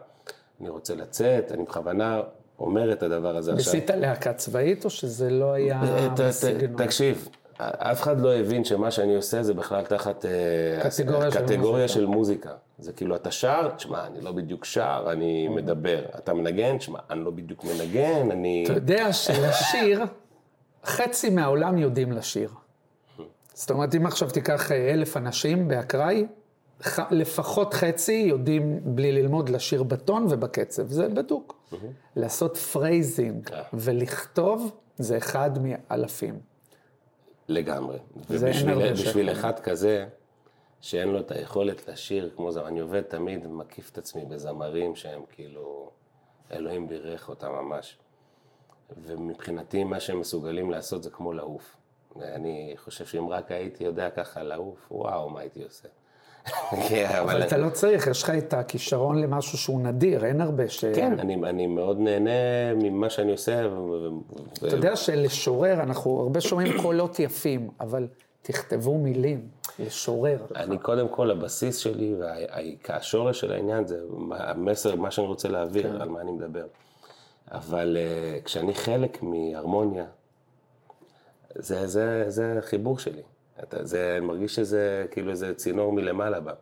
אני 0.61 0.68
רוצה 0.68 0.94
לצאת, 0.94 1.53
אני 1.53 1.62
בכוונה 1.62 2.20
אומר 2.59 2.92
את 2.92 3.03
הדבר 3.03 3.37
הזה 3.37 3.53
עכשיו. 3.53 3.75
ניסית 3.75 3.90
להקה 3.90 4.33
צבאית, 4.33 4.85
או 4.85 4.90
שזה 4.90 5.31
לא 5.31 5.53
היה 5.53 5.83
אה, 5.83 6.09
ת- 6.16 6.20
בסגנון? 6.20 6.85
תקשיב, 6.85 7.29
אף 7.59 8.03
אחד 8.03 8.20
לא 8.20 8.35
הבין 8.35 8.64
שמה 8.64 8.90
שאני 8.90 9.16
עושה 9.16 9.42
זה 9.42 9.55
בכלל 9.55 9.85
תחת 9.85 10.25
אה, 10.25 10.31
קטגוריה 10.90 11.31
של 11.31 11.40
קטגוריה 11.40 11.83
מוזיקה. 11.83 11.88
של 11.88 12.07
מוזיקה. 12.07 12.51
זה 12.79 12.92
כאילו, 12.92 13.16
אתה 13.16 13.31
שר, 13.31 13.68
תשמע, 13.77 14.07
אני 14.07 14.20
לא 14.20 14.33
בדיוק 14.33 14.64
שר, 14.64 15.09
אני 15.12 15.49
מדבר. 15.49 16.03
אתה 16.18 16.35
מנגן, 16.35 16.79
תשמע, 16.79 16.99
אני 17.11 17.25
לא 17.25 17.31
בדיוק 17.31 17.64
מנגן, 17.64 18.31
אני... 18.31 18.62
אתה 18.64 18.73
יודע 18.73 19.12
שלשיר, 19.12 20.03
חצי 20.85 21.31
מהעולם 21.31 21.79
יודעים 21.79 22.12
לשיר. 22.12 22.51
זאת 23.55 23.70
אומרת, 23.70 23.94
אם 23.94 24.07
עכשיו 24.07 24.31
תיקח 24.31 24.73
אה, 24.73 24.90
אלף 24.92 25.16
אנשים 25.16 25.68
באקראי, 25.68 26.27
לפחות 27.11 27.75
חצי 27.75 28.12
יודעים 28.12 28.81
בלי 28.85 29.12
ללמוד 29.12 29.49
לשיר 29.49 29.83
בטון 29.83 30.27
ובקצב, 30.31 30.88
זה 30.88 31.09
בדוק. 31.09 31.61
לעשות 32.16 32.57
phrasing 32.57 33.53
אה. 33.53 33.62
ולכתוב, 33.73 34.77
זה 34.99 35.16
אחד 35.16 35.51
מאלפים. 35.62 36.40
לגמרי. 37.49 37.99
ובשביל 38.31 38.93
בשביל. 38.93 39.33
אחד 39.33 39.59
כזה, 39.59 40.07
שאין 40.81 41.09
לו 41.09 41.21
את 41.21 41.31
היכולת 41.31 41.88
לשיר 41.88 42.31
כמו 42.37 42.53
זה, 42.53 42.66
אני 42.66 42.81
עובד 42.81 43.03
תמיד, 43.03 43.47
מקיף 43.47 43.90
את 43.90 43.99
עצמי 43.99 44.25
בזמרים 44.25 44.97
שהם 44.97 45.23
כאילו, 45.31 45.90
אלוהים 46.53 46.88
בירך 46.88 47.29
אותם 47.29 47.53
ממש. 47.53 47.99
ומבחינתי 49.05 49.85
מה 49.85 50.01
שהם 50.01 50.21
מסוגלים 50.21 50.71
לעשות 50.71 51.03
זה 51.03 51.11
כמו 51.11 51.33
לעוף. 51.33 51.77
ואני 52.16 52.75
חושב 52.77 53.07
שאם 53.07 53.29
רק 53.29 53.51
הייתי 53.51 53.85
יודע 53.85 54.11
ככה 54.11 54.43
לעוף, 54.43 54.87
וואו, 54.93 55.31
מה 55.31 55.40
הייתי 55.40 55.64
עושה. 55.64 55.88
כן, 56.88 57.09
אבל 57.20 57.42
אתה 57.42 57.59
לא 57.59 57.70
צריך, 57.70 58.07
יש 58.07 58.22
לך 58.22 58.31
את 58.31 58.55
הכישרון 58.55 59.20
למשהו 59.20 59.59
שהוא 59.59 59.81
נדיר, 59.81 60.24
אין 60.24 60.40
הרבה 60.40 60.68
ש... 60.68 60.85
כן, 60.85 61.18
אני, 61.18 61.66
מאוד 61.66 62.00
נהנה 62.00 62.31
ממה 62.74 63.11
שאני 63.11 63.33
עושה. 63.33 63.68
אתה 64.53 64.66
יודע 64.66 64.96
שלשורר, 64.96 65.72
אנחנו 65.72 66.20
הרבה 66.20 66.40
שומעים 66.40 66.83
קולות 66.83 67.18
יפים, 67.18 67.68
אבל 67.81 68.09
תכתבו 68.42 68.98
מילים, 68.98 69.48
לשורר. 69.79 70.38
אני 70.57 70.79
קודם 70.79 71.09
כל, 71.09 71.31
הבסיס 71.31 71.76
שלי 71.76 72.14
והשורש 72.88 73.40
של 73.40 73.53
העניין 73.53 73.87
זה 73.87 74.00
המסר, 74.31 74.96
מה 74.96 75.11
שאני 75.11 75.26
רוצה 75.26 75.48
להעביר, 75.48 76.03
על 76.03 76.09
מה 76.09 76.20
אני 76.20 76.33
מדבר. 76.33 76.64
אבל 77.50 77.96
אה, 78.00 78.38
כשאני 78.44 78.74
חלק 78.74 79.22
מהרמוניה, 79.22 80.05
זה 81.55 82.55
החיבור 82.59 82.98
שלי. 82.98 83.22
אתה, 83.62 83.85
זה, 83.85 84.14
אני 84.16 84.27
מרגיש 84.27 84.55
שזה 84.55 85.07
כאילו 85.11 85.31
איזה 85.31 85.55
צינור 85.55 85.92
מלמעלה 85.92 86.40
בא. 86.40 86.53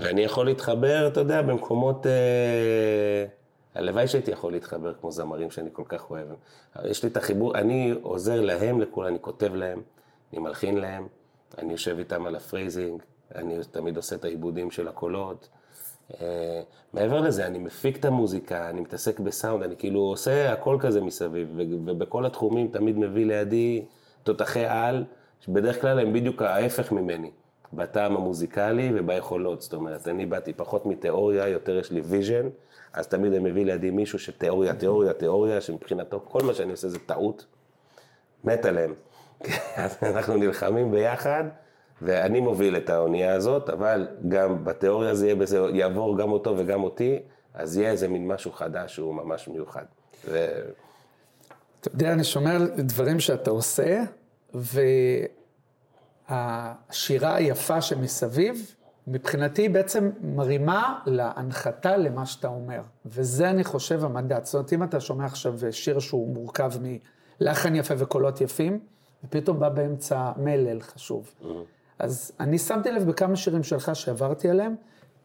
ואני 0.00 0.20
יכול 0.20 0.46
להתחבר, 0.46 1.08
אתה 1.08 1.20
יודע, 1.20 1.42
במקומות... 1.42 2.06
אה, 2.06 3.26
הלוואי 3.74 4.08
שהייתי 4.08 4.30
יכול 4.30 4.52
להתחבר 4.52 4.94
כמו 4.94 5.12
זמרים 5.12 5.50
שאני 5.50 5.70
כל 5.72 5.82
כך 5.88 6.10
אוהב. 6.10 6.26
יש 6.84 7.02
לי 7.02 7.08
את 7.08 7.16
החיבור, 7.16 7.58
אני 7.58 7.94
עוזר 8.02 8.40
להם, 8.40 8.80
לכולם, 8.80 9.08
אני 9.08 9.18
כותב 9.20 9.54
להם, 9.54 9.82
אני 10.32 10.40
מלחין 10.40 10.78
להם, 10.78 11.06
אני 11.58 11.72
יושב 11.72 11.98
איתם 11.98 12.26
על 12.26 12.36
ה 12.36 12.43
phrasing, 12.43 13.02
אני 13.34 13.58
תמיד 13.70 13.96
עושה 13.96 14.16
את 14.16 14.24
העיבודים 14.24 14.70
של 14.70 14.88
הקולות. 14.88 15.48
אה, 16.20 16.62
מעבר 16.92 17.20
לזה, 17.20 17.46
אני 17.46 17.58
מפיק 17.58 17.96
את 17.96 18.04
המוזיקה, 18.04 18.70
אני 18.70 18.80
מתעסק 18.80 19.20
בסאונד, 19.20 19.62
אני 19.62 19.76
כאילו 19.76 20.00
עושה 20.00 20.52
הכל 20.52 20.76
כזה 20.80 21.00
מסביב, 21.00 21.48
ובכל 21.86 22.26
התחומים 22.26 22.68
תמיד 22.68 22.98
מביא 22.98 23.26
לידי 23.26 23.84
תותחי 24.22 24.64
על, 24.64 25.04
שבדרך 25.46 25.80
כלל 25.80 25.98
הם 25.98 26.12
בדיוק 26.12 26.42
ההפך 26.42 26.92
ממני, 26.92 27.30
בטעם 27.72 28.16
המוזיקלי 28.16 28.90
וביכולות. 28.94 29.62
זאת 29.62 29.74
אומרת, 29.74 30.08
אני 30.08 30.26
באתי 30.26 30.52
פחות 30.52 30.86
מתיאוריה, 30.86 31.48
יותר 31.48 31.78
יש 31.78 31.90
לי 31.90 32.00
vision, 32.00 32.48
אז 32.92 33.06
תמיד 33.06 33.32
הם 33.32 33.44
מביא 33.44 33.64
לידי 33.64 33.90
מישהו 33.90 34.18
שתיאוריה, 34.18 34.74
תיאוריה, 34.74 35.12
תיאוריה, 35.12 35.60
שמבחינתו 35.60 36.20
כל 36.28 36.42
מה 36.42 36.54
שאני 36.54 36.70
עושה 36.70 36.88
זה 36.88 36.98
טעות, 36.98 37.46
מת 38.44 38.64
עליהם. 38.64 38.94
אז 39.76 39.96
אנחנו 40.02 40.36
נלחמים 40.36 40.90
ביחד, 40.90 41.44
ואני 42.02 42.40
מוביל 42.40 42.76
את 42.76 42.90
האונייה 42.90 43.34
הזאת, 43.34 43.70
אבל 43.70 44.08
גם 44.28 44.64
בתיאוריה 44.64 45.14
זה 45.14 45.26
יהיה 45.26 45.36
בזה, 45.36 45.58
יעבור 45.72 46.18
גם 46.18 46.32
אותו 46.32 46.54
וגם 46.58 46.82
אותי, 46.82 47.18
אז 47.54 47.76
יהיה 47.76 47.90
איזה 47.90 48.08
מין 48.08 48.28
משהו 48.28 48.52
חדש 48.52 48.94
שהוא 48.94 49.14
ממש 49.14 49.48
מיוחד. 49.48 49.84
ו... 50.28 50.46
אתה 51.80 51.88
יודע, 51.88 52.12
אני 52.12 52.24
שומע 52.24 52.58
דברים 52.78 53.20
שאתה 53.20 53.50
עושה, 53.50 54.02
והשירה 56.28 57.34
היפה 57.34 57.80
שמסביב, 57.80 58.74
מבחינתי 59.06 59.68
בעצם 59.68 60.10
מרימה 60.22 60.98
להנחתה 61.06 61.96
למה 61.96 62.26
שאתה 62.26 62.48
אומר. 62.48 62.80
וזה, 63.06 63.50
אני 63.50 63.64
חושב, 63.64 64.04
המדע. 64.04 64.38
זאת 64.42 64.54
אומרת, 64.54 64.72
אם 64.72 64.82
אתה 64.82 65.00
שומע 65.00 65.24
עכשיו 65.24 65.58
שיר 65.70 65.98
שהוא 65.98 66.34
מורכב 66.34 66.72
מלחן 67.40 67.74
יפה 67.74 67.94
וקולות 67.98 68.40
יפים, 68.40 68.80
ופתאום 69.24 69.60
בא 69.60 69.68
באמצע 69.68 70.32
מלל 70.36 70.80
חשוב. 70.80 71.34
אז 71.98 72.32
אני 72.40 72.58
שמתי 72.58 72.92
לב 72.92 73.04
בכמה 73.04 73.36
שירים 73.36 73.62
שלך 73.62 73.96
שעברתי 73.96 74.50
עליהם, 74.50 74.74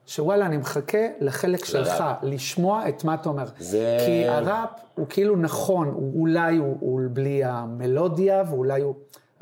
שוואלה, 0.08 0.46
אני 0.46 0.58
מחכה 0.58 0.98
לחלק 1.20 1.66
שלך, 1.66 2.04
לשמוע 2.24 2.90
את 2.90 3.04
מה 3.04 3.14
אתה 3.14 3.30
אומר. 3.30 3.46
זה- 3.60 3.98
כי 4.06 4.28
הראפ 4.28 4.70
הוא 4.96 5.06
כאילו 5.10 5.36
נכון, 5.36 5.88
הוא, 5.88 6.22
אולי 6.22 6.58
הוא, 6.58 6.78
הוא 6.80 7.02
בלי 7.14 7.44
המלודיה, 7.44 8.44
ואולי 8.50 8.82
הוא... 8.82 8.96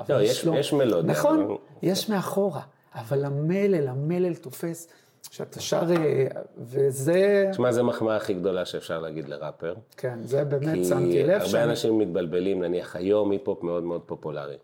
לא, 0.10 0.22
יש- 0.22 0.44
יש 0.54 0.74
מלודיה, 0.74 1.12
נכון, 1.12 1.42
אבל- 1.42 1.54
יש 1.82 2.10
מאחורה, 2.10 2.62
אבל 2.96 3.26
המלל, 3.26 3.88
המלל 3.88 4.36
תופס, 4.36 4.88
שאתה 5.32 5.60
שר, 5.60 5.92
אה, 5.92 6.28
וזה, 6.58 7.48
תשמע, 7.52 7.72
זו 7.72 7.80
המחמאה 7.80 8.16
הכי 8.16 8.34
גדולה 8.34 8.66
שאפשר 8.66 9.00
להגיד 9.00 9.30
לראפר. 9.30 9.74
כן, 9.98 10.20
זה 10.24 10.44
באמת 10.44 10.74
כי 10.76 10.86
שמתי 10.86 11.24
לב 11.24 11.30
הרבה 11.30 11.46
שאני... 11.46 11.64
אנשים 11.64 11.98
מתבלבלים, 11.98 12.64
נניח 12.64 12.96
היום 12.96 13.32
היפ-הופ 13.32 13.64
מאוד 13.64 13.84
מאוד 13.84 14.02
פופולרי. 14.06 14.58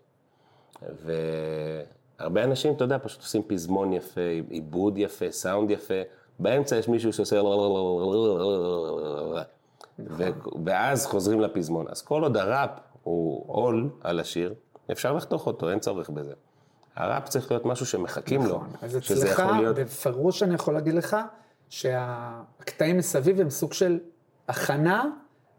והרבה 2.20 2.44
אנשים, 2.44 2.74
אתה 2.74 2.84
יודע, 2.84 2.98
פשוט 3.02 3.20
עושים 3.20 3.42
פזמון 3.46 3.92
יפה, 3.92 4.20
עיבוד 4.50 4.98
יפה, 4.98 5.30
סאונד 5.30 5.70
יפה. 5.70 5.94
באמצע 6.38 6.76
יש 6.76 6.88
מישהו 6.88 7.12
שעושה... 7.12 7.40
ואז 10.64 11.06
חוזרים 11.06 11.40
לפזמון. 11.40 11.86
אז 11.88 12.02
כל 12.02 12.22
עוד 12.22 12.36
הראפ 12.36 12.70
הוא 13.02 13.44
עול 13.46 13.90
על 14.00 14.20
השיר, 14.20 14.54
אפשר 14.92 15.12
לחתוך 15.12 15.46
אותו, 15.46 15.70
אין 15.70 15.78
צורך 15.78 16.10
בזה. 16.10 16.32
הראפ 16.96 17.28
צריך 17.28 17.50
להיות 17.50 17.64
משהו 17.66 17.86
שמחכים 17.86 18.42
לו. 18.42 18.56
נכון, 18.56 18.68
אז 18.82 18.98
שזה 19.00 19.26
אצלך, 19.26 19.38
יכול 19.38 19.56
להיות... 19.56 19.76
בפירוש 19.76 20.42
אני 20.42 20.54
יכול 20.54 20.74
להגיד 20.74 20.94
לך, 20.94 21.16
שהקטעים 21.68 22.96
מסביב 22.96 23.40
הם 23.40 23.50
סוג 23.50 23.72
של 23.72 23.98
הכנה 24.48 25.04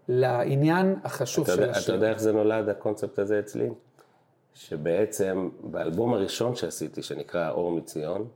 לעניין 0.07 0.95
החשוב 1.03 1.45
של 1.47 1.51
יודע, 1.51 1.71
אתה 1.71 1.77
השיר. 1.77 1.95
יודע 1.95 2.09
איך 2.09 2.19
זה 2.19 2.33
נולד, 2.33 2.69
הקונספט 2.69 3.19
הזה 3.19 3.39
אצלי? 3.39 3.69
שבעצם 4.57 5.49
באלבום 5.61 6.13
הראשון 6.13 6.55
שעשיתי, 6.55 7.03
שנקרא 7.03 7.49
אור 7.49 7.71
מציון, 7.71 8.27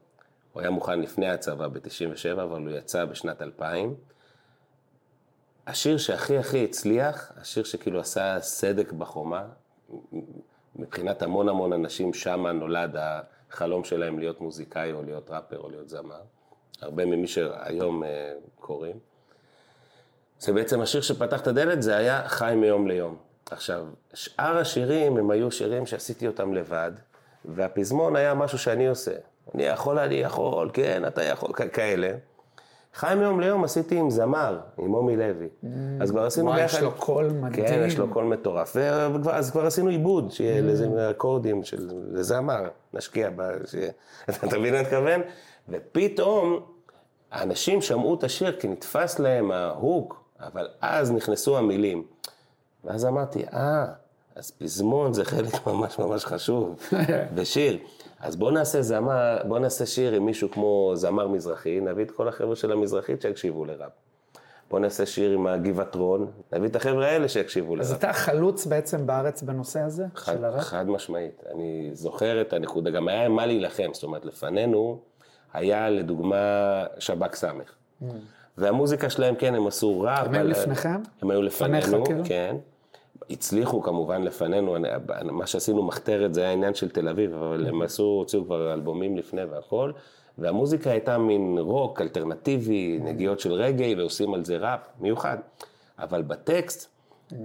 הוא 0.54 0.62
היה 0.62 0.70
מוכן 0.70 1.02
לפני 1.02 1.30
הצבא 1.30 1.68
ב-97, 1.68 2.34
אבל 2.34 2.62
הוא 2.62 2.70
יצא 2.70 3.06
בשנת 3.06 3.42
2000. 3.42 3.96
השיר 5.68 5.98
שהכי 5.98 6.38
הכי 6.38 6.64
הצליח, 6.64 7.32
השיר 7.36 7.64
שכאילו 7.64 8.00
עשה 8.00 8.38
סדק 8.40 8.92
בחומה, 8.92 9.46
מבחינת 10.76 11.22
המון 11.22 11.50
המון 11.50 11.74
אנשים, 11.74 12.14
שמה 12.14 12.52
נולד 12.52 12.96
החלום 13.50 13.84
שלהם 13.84 14.20
להיות 14.20 14.42
מוזיקאי 14.42 14.92
או 14.92 15.04
להיות 15.04 15.30
ראפר 15.30 15.60
או 15.60 15.70
להיות 15.70 15.90
זמר. 15.90 16.22
הרבה 16.82 17.06
ממי 17.06 17.28
שהיום 17.28 18.04
אה, 18.04 18.34
קוראים. 18.60 19.00
זה 20.40 20.54
בעצם 20.54 20.82
השיר 20.82 21.02
שפתח 21.02 21.42
את 21.42 21.48
הדלת, 21.48 21.82
זה 21.82 21.98
היה 21.98 22.28
חי 22.28 22.54
מיום 22.58 22.88
ליום. 22.88 23.31
עכשיו, 23.52 23.86
שאר 24.14 24.58
השירים 24.58 25.18
הם 25.18 25.32
היו 25.32 25.52
שירים 25.52 25.86
שעשיתי 25.86 26.28
אותם 26.28 26.54
לבד, 26.54 26.92
והפזמון 27.46 28.16
היה 28.16 28.34
משהו 28.34 28.58
שאני 28.58 28.88
עושה. 28.88 29.12
אני 29.56 29.64
יכול, 29.64 30.00
אני 30.00 30.16
יכול, 30.16 30.70
כן, 30.74 31.04
אתה 31.08 31.24
יכול, 31.24 31.50
כאלה. 31.74 32.12
חי 32.94 33.14
מיום 33.18 33.40
ליום 33.40 33.64
עשיתי 33.64 33.98
עם 33.98 34.10
זמר, 34.10 34.60
עם 34.78 34.88
מומי 34.88 35.18
לוי. 35.18 35.48
אז 36.02 36.12
כבר 36.12 36.26
עשינו 36.26 36.52
ביחד... 36.52 36.60
וואי, 36.60 36.66
יש 36.66 36.82
לו 36.82 36.92
קול 36.92 37.28
מדהים. 37.28 37.68
כן, 37.68 37.84
יש 37.88 37.98
לו 37.98 38.10
קול 38.10 38.24
מטורף. 38.26 38.76
אז 39.32 39.52
כבר 39.52 39.66
עשינו 39.66 39.90
עיבוד, 39.90 40.32
שיהיה 40.32 40.62
לזה 40.62 41.10
אקורדים 41.12 41.64
של 41.64 41.90
זמר, 42.14 42.68
נשקיע 42.94 43.30
ב... 43.36 43.42
אתה 44.30 44.58
מבין 44.58 44.74
מה 44.74 44.80
אני 44.80 44.82
מתכוון? 44.82 45.22
ופתאום, 45.70 46.60
האנשים 47.32 47.82
שמעו 47.82 48.14
את 48.14 48.24
השיר 48.24 48.60
כי 48.60 48.68
נתפס 48.68 49.20
להם 49.20 49.52
ה 49.52 49.64
hook, 49.64 50.24
אבל 50.40 50.68
אז 50.82 51.12
נכנסו 51.12 51.58
המילים. 51.58 52.04
ואז 52.84 53.06
אמרתי, 53.06 53.44
אה, 53.54 53.86
אז 54.36 54.52
פזמון 54.52 55.14
זה 55.14 55.26
חלק 55.26 55.54
ממש 55.68 56.00
ממש 56.00 56.26
חשוב 56.26 56.76
בשיר. 57.36 57.78
אז 58.20 58.36
בוא 58.36 58.52
נעשה 58.52 58.82
זמר, 58.82 59.38
בוא 59.48 59.60
נעשה 59.60 59.86
שיר 59.86 60.14
עם 60.14 60.26
מישהו 60.26 60.52
כמו 60.52 60.92
זמר 60.96 61.28
מזרחי, 61.28 61.80
נביא 61.80 62.06
את 62.06 62.12
כל 62.12 62.28
החבר'ה 62.28 62.56
של 62.56 62.72
המזרחית 62.72 63.22
שיקשיבו 63.22 63.66
לראפ. 63.66 63.92
בוא 64.70 64.80
נעשה 64.80 65.06
שיר 65.06 65.32
עם 65.32 65.48
הגבעטרון, 65.48 66.32
נביא 66.54 66.70
את 66.70 66.76
החבר'ה 66.76 67.08
האלה 67.08 67.30
שיקשיבו 67.30 67.76
לראפ. 67.76 67.88
אז 67.88 67.94
אתה 67.94 68.14
חלוץ 68.14 68.66
בעצם 68.66 69.08
בארץ 69.08 69.42
בנושא 69.42 69.80
הזה, 69.80 70.06
חד, 70.16 70.34
של 70.34 70.46
הראפ? 70.46 70.64
חד 70.64 70.90
משמעית. 70.90 71.44
אני 71.54 71.90
זוכר 71.94 72.42
את 72.42 72.54
הנקודה, 72.54 72.90
גם 72.90 73.08
היה 73.08 73.30
מה 73.30 73.46
להילחם, 73.46 73.90
זאת 73.94 74.04
אומרת, 74.04 74.26
לפנינו 74.26 75.00
היה 75.54 75.90
לדוגמה 75.90 76.84
שב"כ 77.00 77.36
סמך. 77.36 77.74
Mm. 78.02 78.06
והמוזיקה 78.58 79.10
שלהם, 79.10 79.36
כן, 79.36 79.56
הם 79.56 79.68
עשו 79.68 80.02
ראפ. 80.02 80.28
הם 80.28 80.34
היו 80.34 80.48
לפניכם? 80.48 81.02
הם 81.22 81.32
היו 81.32 81.42
לפנינו, 81.42 82.06
כאילו? 82.06 82.24
כן. 82.26 82.56
הצליחו 83.32 83.82
כמובן 83.82 84.22
לפנינו, 84.22 84.76
מה 85.24 85.48
שעשינו 85.48 85.84
מחתרת 85.84 86.34
זה 86.34 86.42
היה 86.42 86.52
עניין 86.52 86.74
של 86.74 86.90
תל 86.90 87.10
אביב, 87.10 87.34
אבל 87.34 87.68
הם 87.68 87.82
עשו, 87.82 88.04
הוציאו 88.04 88.46
כבר 88.46 88.74
אלבומים 88.74 89.18
לפני 89.18 89.44
והכל, 89.44 89.92
והמוזיקה 90.38 90.92
הייתה 90.92 91.18
מין 91.18 91.58
רוק 91.60 92.02
אלטרנטיבי, 92.02 93.00
נגיעות 93.02 93.40
של 93.40 93.54
רגעי, 93.54 93.96
ועושים 93.96 94.34
על 94.34 94.46
זה 94.46 94.58
ראפ 94.58 94.80
מיוחד. 95.00 95.38
אבל 96.00 96.22
בטקסט, 96.22 96.90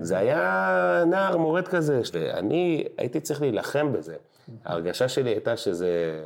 זה 0.00 0.18
היה 0.18 1.04
נער 1.06 1.36
מורד 1.36 1.68
כזה, 1.68 2.00
ואני 2.12 2.84
הייתי 2.98 3.20
צריך 3.20 3.40
להילחם 3.40 3.92
בזה. 3.92 4.16
ההרגשה 4.64 5.08
שלי 5.08 5.30
הייתה 5.30 5.56
שזה... 5.56 6.22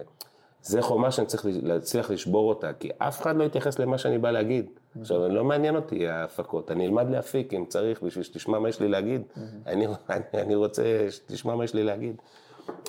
זה 0.62 0.82
חומה 0.82 1.10
שאני 1.10 1.26
צריך 1.26 1.46
להצליח 1.62 2.10
לשבור 2.10 2.48
אותה, 2.48 2.72
כי 2.72 2.90
אף 2.98 3.22
אחד 3.22 3.36
לא 3.36 3.44
יתייחס 3.44 3.78
למה 3.78 3.98
שאני 3.98 4.18
בא 4.18 4.30
להגיד. 4.30 4.66
עכשיו, 5.00 5.28
לא 5.28 5.44
מעניין 5.44 5.76
אותי 5.76 6.08
ההפקות, 6.08 6.70
אני 6.70 6.86
אלמד 6.86 7.10
להפיק 7.10 7.54
אם 7.54 7.64
צריך 7.68 8.02
בשביל 8.02 8.24
שתשמע 8.24 8.58
מה 8.58 8.68
יש 8.68 8.80
לי 8.80 8.88
להגיד. 8.88 9.22
אני, 9.66 9.86
אני, 10.10 10.24
אני 10.34 10.54
רוצה 10.54 11.06
שתשמע 11.10 11.54
מה 11.54 11.64
יש 11.64 11.74
לי 11.74 11.84
להגיד. 11.84 12.16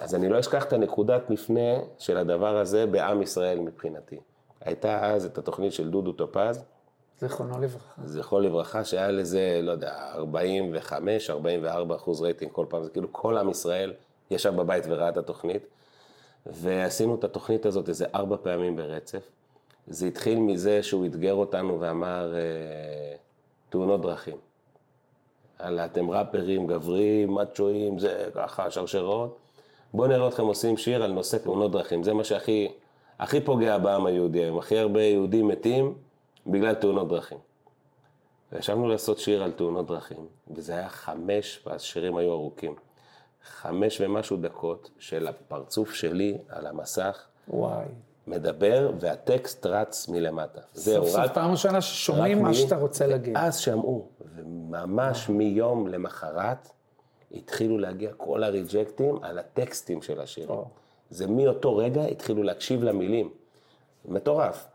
אז 0.01 0.15
אני 0.15 0.29
לא 0.29 0.39
אשכח 0.39 0.63
את 0.63 0.73
הנקודת 0.73 1.29
מפנה 1.29 1.79
של 1.97 2.17
הדבר 2.17 2.57
הזה 2.57 2.85
בעם 2.85 3.21
ישראל 3.21 3.59
מבחינתי. 3.59 4.19
הייתה 4.61 5.13
אז 5.13 5.25
את 5.25 5.37
התוכנית 5.37 5.73
של 5.73 5.89
דודו 5.89 6.11
טופז. 6.11 6.63
זיכרונו 7.19 7.59
לברכה. 7.59 8.01
זיכרונו 8.05 8.45
לברכה, 8.45 8.83
שהיה 8.83 9.11
לזה, 9.11 9.59
לא 9.63 9.71
יודע, 9.71 10.11
45, 10.13 11.29
44 11.29 11.95
אחוז 11.95 12.21
רייטינג 12.21 12.51
כל 12.51 12.65
פעם, 12.69 12.83
זה 12.83 12.89
כאילו 12.89 13.07
כל 13.11 13.37
עם 13.37 13.49
ישראל 13.49 13.93
ישב 14.31 14.55
בבית 14.55 14.83
וראה 14.87 15.09
את 15.09 15.17
התוכנית. 15.17 15.67
ועשינו 16.45 17.15
את 17.15 17.23
התוכנית 17.23 17.65
הזאת 17.65 17.89
איזה 17.89 18.05
ארבע 18.15 18.37
פעמים 18.41 18.75
ברצף. 18.75 19.29
זה 19.87 20.07
התחיל 20.07 20.39
מזה 20.39 20.83
שהוא 20.83 21.05
אתגר 21.05 21.33
אותנו 21.33 21.79
ואמר, 21.79 22.33
אה, 22.35 23.15
תאונות 23.69 24.01
דרכים. 24.01 24.37
הלאה, 25.59 25.85
אתם 25.85 26.11
ראפרים, 26.11 26.67
גברים, 26.67 27.31
מאצ'ואים, 27.31 27.99
זה 27.99 28.29
ככה, 28.35 28.71
שרשרות. 28.71 29.37
בואו 29.93 30.07
נראה 30.07 30.27
אתכם 30.27 30.43
עושים 30.43 30.77
שיר 30.77 31.03
על 31.03 31.11
נושא 31.11 31.37
תאונות 31.37 31.71
דרכים. 31.71 32.03
זה 32.03 32.13
מה 32.13 32.23
שהכי 32.23 32.71
הכי 33.19 33.41
פוגע 33.41 33.77
בעם 33.77 34.05
היהודי 34.05 34.39
היום. 34.39 34.57
הכי 34.57 34.77
הרבה 34.77 35.01
יהודים 35.01 35.47
מתים 35.47 35.93
בגלל 36.47 36.73
תאונות 36.73 37.07
דרכים. 37.07 37.37
וישבנו 38.51 38.87
לעשות 38.87 39.19
שיר 39.19 39.43
על 39.43 39.51
תאונות 39.51 39.87
דרכים, 39.87 40.27
וזה 40.51 40.73
היה 40.73 40.89
חמש, 40.89 41.63
והשירים 41.65 42.17
היו 42.17 42.31
ארוכים. 42.31 42.75
חמש 43.43 44.01
ומשהו 44.01 44.37
דקות 44.37 44.89
של 44.99 45.27
הפרצוף 45.27 45.93
שלי 45.93 46.37
על 46.49 46.67
המסך. 46.67 47.25
וואי. 47.47 47.85
מדבר, 48.31 48.91
והטקסט 48.99 49.65
רץ 49.65 50.07
מלמטה. 50.07 50.61
זהו, 50.73 51.03
רק... 51.03 51.09
סוף 51.09 51.31
פעם 51.33 51.51
ראשונה 51.51 51.81
ששומעים 51.81 52.41
מה 52.41 52.53
שאתה 52.53 52.75
רוצה 52.75 53.07
להגיד. 53.07 53.37
אז 53.37 53.57
שמעו, 53.57 54.07
וממש 54.35 55.29
מיום 55.29 55.87
למחרת 55.87 56.69
התחילו 57.33 57.77
להגיע 57.77 58.11
כל 58.17 58.43
הריג'קטים 58.43 59.19
על 59.21 59.39
הטקסטים 59.39 60.01
של 60.01 60.21
השירים. 60.21 60.59
זה 61.09 61.27
מאותו 61.27 61.77
רגע 61.77 62.03
התחילו 62.03 62.43
להקשיב 62.43 62.83
למילים. 62.83 63.29
מטורף. 64.05 64.67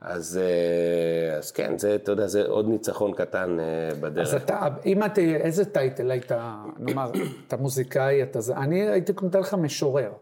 אז, 0.00 0.40
אה, 0.42 1.36
אז 1.36 1.52
כן, 1.52 1.78
זה, 1.78 1.94
אתה 1.94 2.12
יודע, 2.12 2.26
זה 2.26 2.46
עוד 2.46 2.68
ניצחון 2.68 3.12
קטן 3.12 3.60
אה, 3.60 3.94
בדרך. 4.00 4.28
אז 4.28 4.34
אתה, 4.34 4.68
אם 4.86 5.04
אתה, 5.04 5.20
איזה 5.20 5.64
טייטל 5.64 6.10
היית, 6.10 6.32
נאמר, 6.78 7.10
אתה 7.48 7.56
מוזיקאי, 7.56 8.22
אתה 8.22 8.40
זה, 8.40 8.56
אני 8.56 8.88
הייתי 8.88 9.12
נותן 9.22 9.40
לך 9.40 9.54
משורר. 9.54 10.12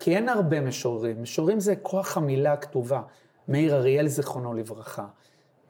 כי 0.00 0.16
אין 0.16 0.28
הרבה 0.28 0.60
משוררים, 0.60 1.22
משוררים 1.22 1.60
זה 1.60 1.76
כוח 1.76 2.16
המילה 2.16 2.52
הכתובה. 2.52 3.02
מאיר 3.48 3.74
אריאל, 3.74 4.08
זיכרונו 4.08 4.54
לברכה. 4.54 5.06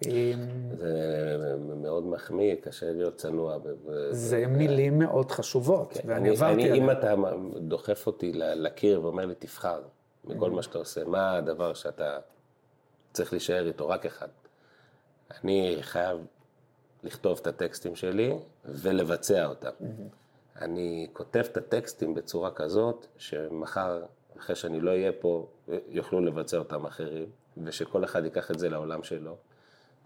זה 0.01 1.57
מאוד 1.77 2.07
מחמיא, 2.07 2.55
קשה 2.63 2.93
להיות 2.93 3.17
צנוע. 3.17 3.59
זה 4.11 4.47
מילים 4.47 4.99
מאוד 4.99 5.31
חשובות, 5.31 5.93
כן, 5.93 6.01
ואני 6.07 6.29
עברתי 6.31 6.53
עליהן. 6.53 6.83
אם 6.83 6.91
אתה 6.91 7.15
דוחף 7.57 8.07
אותי 8.07 8.33
לקיר 8.35 9.05
ואומר 9.05 9.27
לי, 9.27 9.35
תבחר 9.39 9.83
מכל 10.25 10.51
מה 10.51 10.63
שאתה 10.63 10.79
עושה, 10.79 11.05
מה 11.05 11.37
הדבר 11.37 11.75
שאתה 11.75 12.19
צריך 13.13 13.33
להישאר 13.33 13.67
איתו, 13.67 13.89
רק 13.89 14.07
אחד. 14.07 14.29
אני 15.31 15.77
חייב 15.81 16.19
לכתוב 17.03 17.39
את 17.43 17.47
הטקסטים 17.47 17.97
שלי 17.97 18.35
ולבצע 18.65 19.47
אותם. 19.47 19.71
אני 20.61 21.09
כותב 21.13 21.45
את 21.53 21.57
הטקסטים 21.57 22.15
בצורה 22.15 22.51
כזאת, 22.51 23.07
שמחר, 23.17 24.03
אחרי 24.39 24.57
שאני 24.57 24.81
לא 24.81 24.91
אהיה 24.91 25.13
פה, 25.13 25.47
יוכלו 25.89 26.21
לבצע 26.21 26.59
אותם 26.59 26.87
אחרים, 26.87 27.27
ושכל 27.65 28.05
אחד 28.05 28.25
ייקח 28.25 28.51
את 28.51 28.59
זה 28.59 28.69
לעולם 28.69 29.03
שלו. 29.03 29.37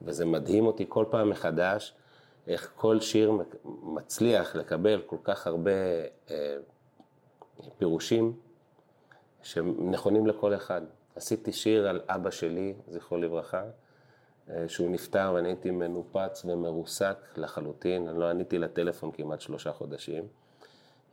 וזה 0.03 0.25
מדהים 0.25 0.67
אותי 0.67 0.85
כל 0.89 1.05
פעם 1.11 1.31
מחדש, 1.31 1.95
איך 2.47 2.73
כל 2.77 3.01
שיר 3.01 3.33
מצליח 3.83 4.57
לקבל 4.57 5.03
כל 5.07 5.17
כך 5.25 5.47
הרבה 5.47 5.71
אה, 6.31 6.57
פירושים 7.79 8.33
שנכונים 9.43 10.27
לכל 10.27 10.55
אחד. 10.55 10.83
עשיתי 11.17 11.53
שיר 11.53 11.89
על 11.89 12.01
אבא 12.09 12.31
שלי, 12.31 12.75
זכרו 12.89 13.19
לברכה, 13.19 13.65
אה, 14.51 14.69
שהוא 14.69 14.91
נפטר 14.91 15.33
ואני 15.35 15.49
הייתי 15.49 15.71
מנופץ 15.71 16.45
ומרוסק 16.45 17.17
לחלוטין, 17.37 18.09
אני 18.09 18.21
לא 18.21 18.31
עניתי 18.31 18.59
לטלפון 18.59 19.13
כמעט 19.13 19.41
שלושה 19.41 19.73
חודשים, 19.73 20.23
אה, 20.23 20.44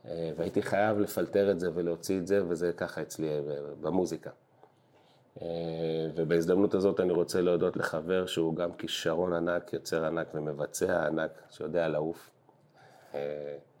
והייתי 0.04 0.62
חייב 0.62 0.98
לפלטר 0.98 1.50
את 1.50 1.60
זה 1.60 1.70
ולהוציא 1.74 2.18
את 2.18 2.26
זה, 2.26 2.42
וזה 2.48 2.72
ככה 2.72 3.02
אצלי 3.02 3.28
אה, 3.28 3.40
במוזיקה. 3.80 4.30
ובהזדמנות 6.14 6.74
הזאת 6.74 7.00
אני 7.00 7.12
רוצה 7.12 7.40
להודות 7.40 7.76
לחבר 7.76 8.26
שהוא 8.26 8.56
גם 8.56 8.72
כישרון 8.72 9.32
ענק, 9.32 9.72
יוצר 9.72 10.04
ענק 10.04 10.26
ומבצע 10.34 11.06
ענק, 11.06 11.30
שיודע 11.50 11.88
לעוף. 11.88 12.30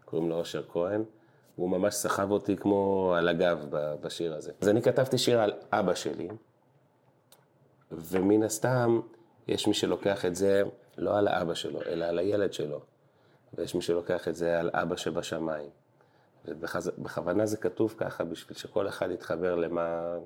קוראים 0.04 0.30
לו 0.30 0.36
אושר 0.36 0.62
כהן. 0.68 1.04
הוא 1.56 1.70
ממש 1.70 1.94
סחב 1.94 2.30
אותי 2.30 2.56
כמו 2.56 3.14
על 3.16 3.28
הגב 3.28 3.66
בשיר 4.00 4.34
הזה. 4.34 4.52
אז 4.60 4.68
אני 4.68 4.82
כתבתי 4.82 5.18
שיר 5.18 5.40
על 5.40 5.52
אבא 5.72 5.94
שלי, 5.94 6.28
ומן 7.92 8.42
הסתם 8.42 9.00
יש 9.48 9.66
מי 9.66 9.74
שלוקח 9.74 10.24
את 10.24 10.34
זה 10.34 10.62
לא 10.98 11.18
על 11.18 11.28
האבא 11.28 11.54
שלו, 11.54 11.82
אלא 11.82 12.04
על 12.04 12.18
הילד 12.18 12.52
שלו. 12.52 12.80
ויש 13.54 13.74
מי 13.74 13.82
שלוקח 13.82 14.28
את 14.28 14.34
זה 14.34 14.60
על 14.60 14.70
אבא 14.72 14.96
שבשמיים. 14.96 15.81
ובכוונה 16.44 17.46
זה 17.46 17.56
כתוב 17.56 17.94
ככה 17.98 18.24
בשביל 18.24 18.58
שכל 18.58 18.88
אחד 18.88 19.10
יתחבר 19.10 19.54
למה, 19.54 20.16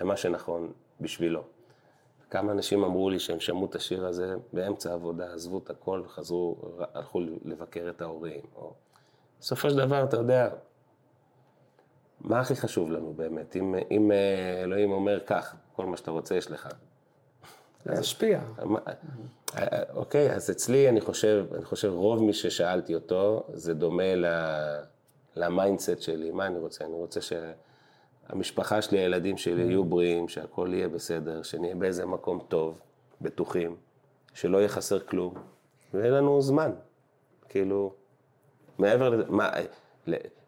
למה 0.00 0.16
שנכון 0.16 0.72
בשבילו. 1.00 1.42
כמה 2.30 2.52
אנשים 2.52 2.84
אמרו 2.84 3.10
לי 3.10 3.18
שהם 3.18 3.40
שמעו 3.40 3.66
את 3.66 3.74
השיר 3.74 4.06
הזה 4.06 4.34
באמצע 4.52 4.90
העבודה, 4.90 5.32
עזבו 5.32 5.58
את 5.58 5.70
הכל 5.70 6.02
וחזרו, 6.04 6.56
הלכו 6.94 7.20
לבקר 7.44 7.90
את 7.90 8.02
ההורים. 8.02 8.40
או... 8.56 8.72
בסופו 9.40 9.70
של 9.70 9.76
דבר, 9.76 10.04
אתה 10.04 10.16
יודע, 10.16 10.48
מה 12.20 12.40
הכי 12.40 12.56
חשוב 12.56 12.90
לנו 12.90 13.12
באמת? 13.16 13.56
אם, 13.56 13.74
אם 13.90 14.12
אה, 14.12 14.62
אלוהים 14.62 14.92
אומר 14.92 15.20
כך, 15.26 15.54
כל 15.76 15.86
מה 15.86 15.96
שאתה 15.96 16.10
רוצה 16.10 16.34
יש 16.34 16.50
לך. 16.50 16.68
להשפיע. 17.86 18.40
אה, 19.56 19.82
אוקיי, 19.94 20.32
אז 20.32 20.50
אצלי 20.50 20.88
אני 20.88 21.00
חושב, 21.00 21.46
אני 21.54 21.64
חושב 21.64 21.88
רוב 21.88 22.22
מי 22.22 22.32
ששאלתי 22.32 22.94
אותו, 22.94 23.46
זה 23.52 23.74
דומה 23.74 24.14
ל 25.36 25.44
mindset 25.44 26.02
שלי, 26.02 26.30
מה 26.30 26.46
אני 26.46 26.58
רוצה? 26.58 26.84
אני 26.84 26.94
רוצה 26.94 27.20
שהמשפחה 27.20 28.82
שלי, 28.82 28.98
הילדים 28.98 29.36
שלי 29.36 29.62
יהיו 29.62 29.84
בריאים, 29.84 30.28
שהכל 30.28 30.70
יהיה 30.72 30.88
בסדר, 30.88 31.42
שנהיה 31.42 31.74
באיזה 31.74 32.06
מקום 32.06 32.44
טוב, 32.48 32.80
בטוחים, 33.20 33.76
שלא 34.34 34.58
יהיה 34.58 34.68
חסר 34.68 35.00
כלום, 35.00 35.34
ויהיה 35.94 36.10
לנו 36.10 36.40
זמן. 36.40 36.72
כאילו, 37.48 37.94
מעבר 38.78 39.08
לזה, 39.08 39.24
מה, 39.28 39.50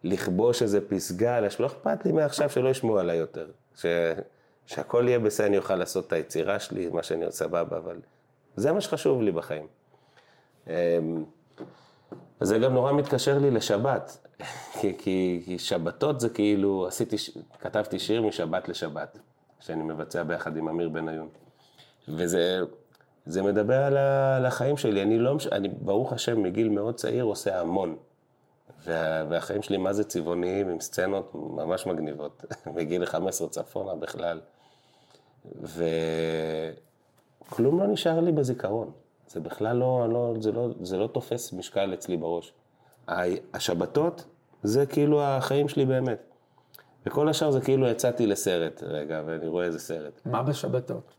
לכבוש 0.03 0.61
איזה 0.61 0.89
פסגה, 0.89 1.39
לא 1.59 1.65
אכפת 1.65 2.05
לי 2.05 2.11
מעכשיו 2.11 2.49
שלא 2.49 2.69
ישמעו 2.69 2.99
עליי 2.99 3.17
יותר. 3.17 3.51
ש... 3.75 3.85
שהכל 4.65 5.03
יהיה 5.07 5.19
בסדר, 5.19 5.47
אני 5.47 5.57
אוכל 5.57 5.75
לעשות 5.75 6.07
את 6.07 6.13
היצירה 6.13 6.59
שלי, 6.59 6.89
מה 6.89 7.03
שאני 7.03 7.25
עושה 7.25 7.37
סבבה, 7.37 7.77
אבל 7.77 7.99
זה 8.55 8.71
מה 8.71 8.81
שחשוב 8.81 9.21
לי 9.21 9.31
בחיים. 9.31 9.67
אמ, 10.67 10.73
זה 12.41 12.59
גם 12.59 12.73
נורא 12.73 12.91
מתקשר 12.91 13.37
לי 13.39 13.51
לשבת, 13.51 14.27
כי, 14.79 14.97
כי, 14.97 15.41
כי 15.45 15.59
שבתות 15.59 16.19
זה 16.19 16.29
כאילו, 16.29 16.87
עשיתי, 16.87 17.15
כתבתי 17.59 17.99
שיר 17.99 18.21
משבת 18.21 18.69
לשבת, 18.69 19.17
שאני 19.59 19.83
מבצע 19.83 20.23
ביחד 20.23 20.57
עם 20.57 20.69
אמיר 20.69 20.89
בניון. 20.89 21.29
וזה 22.07 22.59
זה 23.25 23.41
מדבר 23.41 23.83
על, 23.83 23.97
על 24.37 24.45
החיים 24.45 24.77
שלי, 24.77 25.01
אני 25.01 25.19
לא, 25.19 25.37
אני 25.51 25.69
ברוך 25.81 26.13
השם 26.13 26.43
מגיל 26.43 26.69
מאוד 26.69 26.95
צעיר 26.95 27.23
עושה 27.23 27.59
המון. 27.59 27.95
וה, 28.85 29.25
והחיים 29.29 29.61
שלי 29.61 29.77
מה 29.77 29.93
זה 29.93 30.03
צבעוניים 30.03 30.69
עם 30.69 30.79
סצנות 30.79 31.31
ממש 31.35 31.87
מגניבות, 31.87 32.45
מגיל 32.75 33.05
15 33.05 33.47
צפונה 33.47 33.95
בכלל. 33.95 34.39
וכלום 35.61 36.79
לא 37.79 37.87
נשאר 37.87 38.19
לי 38.19 38.31
בזיכרון. 38.31 38.91
זה 39.27 39.39
בכלל 39.39 39.77
לא, 39.77 40.07
לא, 40.09 40.33
זה 40.39 40.51
לא, 40.51 40.67
זה 40.81 40.97
לא 40.97 41.07
תופס 41.07 41.53
משקל 41.53 41.93
אצלי 41.93 42.17
בראש. 42.17 42.53
השבתות 43.53 44.25
זה 44.63 44.85
כאילו 44.85 45.23
החיים 45.23 45.67
שלי 45.67 45.85
באמת. 45.85 46.23
וכל 47.05 47.29
השאר 47.29 47.51
זה 47.51 47.61
כאילו 47.61 47.87
יצאתי 47.87 48.27
לסרט 48.27 48.83
רגע, 48.83 49.21
ואני 49.25 49.47
רואה 49.47 49.65
איזה 49.65 49.79
סרט. 49.79 50.21
מה 50.25 50.43
בשבתות? 50.43 51.13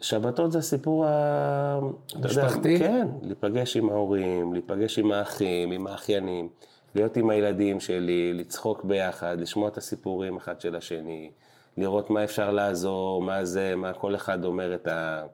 שבתות 0.00 0.52
זה 0.52 0.58
הסיפור 0.58 1.06
ה... 1.06 1.78
אתה 2.06 2.16
יודע, 2.16 2.28
משפחתי? 2.28 2.78
כן, 2.78 3.08
להיפגש 3.22 3.76
עם 3.76 3.90
ההורים, 3.90 4.52
להיפגש 4.52 4.98
עם 4.98 5.12
האחים, 5.12 5.70
עם 5.70 5.86
האחיינים, 5.86 6.48
להיות 6.94 7.16
עם 7.16 7.30
הילדים 7.30 7.80
שלי, 7.80 8.32
לצחוק 8.34 8.84
ביחד, 8.84 9.36
לשמוע 9.40 9.68
את 9.68 9.76
הסיפורים 9.76 10.36
אחד 10.36 10.60
של 10.60 10.76
השני, 10.76 11.30
לראות 11.76 12.10
מה 12.10 12.24
אפשר 12.24 12.50
לעזור, 12.50 13.22
מה 13.22 13.44
זה, 13.44 13.76
מה 13.76 13.92
כל 13.92 14.14
אחד 14.14 14.44
אומר 14.44 14.74
את 14.74 14.86
ה... 14.86 15.26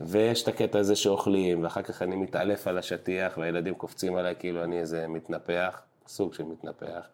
ויש 0.00 0.42
את 0.42 0.48
הקטע 0.48 0.78
הזה 0.78 0.96
שאוכלים, 0.96 1.64
ואחר 1.64 1.82
כך 1.82 2.02
אני 2.02 2.16
מתעלף 2.16 2.66
על 2.66 2.78
השטיח, 2.78 3.38
והילדים 3.38 3.74
קופצים 3.74 4.16
עליי 4.16 4.34
כאילו 4.38 4.64
אני 4.64 4.78
איזה 4.78 5.08
מתנפח, 5.08 5.82
סוג 6.06 6.34
של 6.34 6.44
מתנפח. 6.44 7.08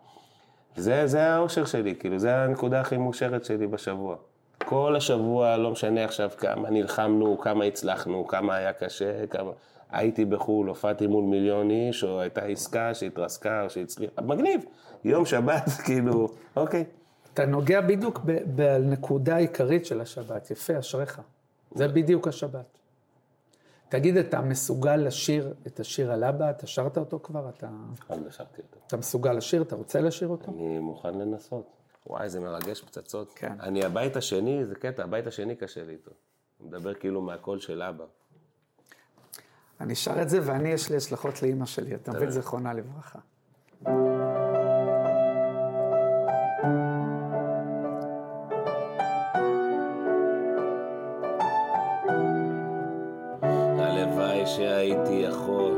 זה, 0.77 1.07
זה 1.07 1.23
האושר 1.23 1.65
שלי, 1.65 1.95
כאילו, 1.99 2.19
זה 2.19 2.37
הנקודה 2.37 2.81
הכי 2.81 2.97
מאושרת 2.97 3.45
שלי 3.45 3.67
בשבוע. 3.67 4.17
כל 4.65 4.97
השבוע, 4.97 5.57
לא 5.57 5.71
משנה 5.71 6.05
עכשיו 6.05 6.31
כמה 6.39 6.71
נלחמנו, 6.71 7.39
כמה 7.39 7.65
הצלחנו, 7.65 8.27
כמה 8.27 8.55
היה 8.55 8.73
קשה, 8.73 9.27
כמה... 9.27 9.51
הייתי 9.91 10.25
בחו"ל, 10.25 10.69
הופעתי 10.69 11.07
מול 11.07 11.25
מיליון 11.25 11.71
איש, 11.71 12.05
או 12.05 12.21
הייתה 12.21 12.41
עסקה 12.41 12.95
שהתרסקה, 12.95 13.63
או 13.63 13.71
שהצליחה, 13.71 14.23
מגניב. 14.23 14.65
יום 15.05 15.27
שבת, 15.27 15.69
כאילו, 15.87 16.29
אוקיי. 16.57 16.85
אתה 17.35 17.47
נוגע 17.47 17.81
בדיוק 17.81 18.21
בנקודה 18.47 19.37
העיקרית 19.37 19.87
של 19.87 20.01
השבת, 20.01 20.51
יפה, 20.51 20.79
אשריך. 20.79 21.21
זה 21.75 21.89
בדיוק 21.89 22.29
השבת. 22.29 22.79
תגיד, 23.89 24.17
אתה 24.17 24.41
מסוגל 24.41 24.97
לשיר 24.97 25.55
את 25.67 25.81
השיר 25.81 26.13
על 26.13 26.25
אבא? 26.25 26.51
אתה 26.51 26.67
שרת 26.67 26.99
אותו 26.99 27.21
כבר? 27.23 27.49
אתה, 27.49 27.69
אז 28.09 28.19
נשארתי 28.27 28.63
אותו. 28.63 28.79
אתה 28.87 28.97
מסוגל 28.97 29.33
לשיר? 29.33 29.63
אתה 29.63 29.77
רוצה 29.77 30.01
לשיר 30.01 30.29
אותו? 30.29 30.53
אני 30.53 30.79
מוכן 30.79 31.19
לנסות. 31.19 31.67
וואי, 32.07 32.29
זה 32.29 32.41
מרגש 32.41 32.83
פצצות. 32.83 33.33
כן. 33.37 33.61
אני 33.61 33.85
הבית 33.85 34.17
השני, 34.17 34.67
זה 34.67 34.75
קטע, 34.75 35.05
הבית 35.05 35.27
השני 35.27 35.57
קשה 35.57 35.85
לי 35.85 35.93
איתו. 35.93 36.11
הוא 36.59 36.69
מדבר 36.69 36.95
כאילו 36.95 37.21
מהקול 37.21 37.59
של 37.59 37.83
אבא. 37.83 38.05
אני 39.81 39.95
שר 39.95 40.23
את 40.23 40.29
זה, 40.29 40.41
ואני, 40.43 40.69
יש 40.69 40.91
לי 40.91 40.97
השלכות 40.97 41.43
לאימא 41.43 41.67
שלי, 41.67 41.95
אתה 41.95 42.13
מבין? 42.13 42.31
זיכרונה 42.31 42.73
לברכה. 42.73 43.19
הלוואי 54.39 54.57
שהייתי 54.57 55.13
יכול 55.13 55.73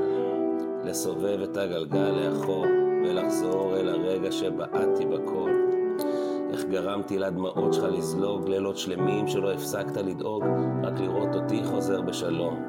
לסובב 0.85 1.41
את 1.43 1.57
הגלגל 1.57 2.11
לאחור 2.11 2.67
ולחזור 3.05 3.77
אל 3.77 3.89
הרגע 3.89 4.33
שבעטתי 4.33 5.07
בכל. 5.07 5.51
איך 6.53 6.65
גרמתי 6.65 7.19
לדמעות 7.19 7.75
שלך 7.75 7.85
לזלוג 7.85 8.49
לילות 8.49 8.77
שלמים 8.77 9.29
שלא 9.29 9.53
הפסקת 9.53 9.97
לדאוג, 9.97 10.45
רק 10.83 11.01
לראות 11.01 11.35
אותי 11.35 11.65
חוזר 11.65 12.01
בשלום. 12.01 12.63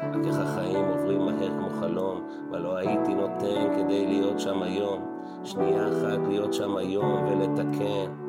רק 0.00 0.26
איך 0.26 0.36
החיים 0.38 0.84
עוברים 0.84 1.20
מהר 1.20 1.48
כמו 1.48 1.70
חלום, 1.80 2.28
ולא 2.52 2.76
הייתי 2.76 3.14
נותן 3.14 3.74
כדי 3.76 4.06
להיות 4.06 4.40
שם 4.40 4.62
היום. 4.62 5.20
שנייה 5.44 5.88
אחת 5.88 6.28
להיות 6.28 6.54
שם 6.54 6.76
היום 6.76 7.28
ולתקן. 7.28 8.23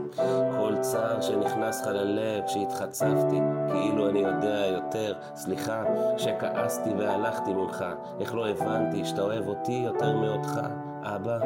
כל 0.57 0.73
צער 0.81 1.21
שנכנס 1.21 1.81
לך 1.81 1.87
ללב 1.87 2.43
כשהתחצפתי, 2.45 3.39
כאילו 3.71 4.09
אני 4.09 4.19
יודע 4.19 4.65
יותר. 4.65 5.13
סליחה 5.35 5.83
שכעסתי 6.17 6.89
והלכתי 6.97 7.53
ממך, 7.53 7.85
איך 8.19 8.35
לא 8.35 8.47
הבנתי 8.49 9.05
שאתה 9.05 9.21
אוהב 9.21 9.47
אותי 9.47 9.71
יותר 9.85 10.17
מאותך, 10.17 10.59
אבא. 11.03 11.37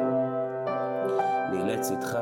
נילץ 1.52 1.90
איתך, 1.90 2.18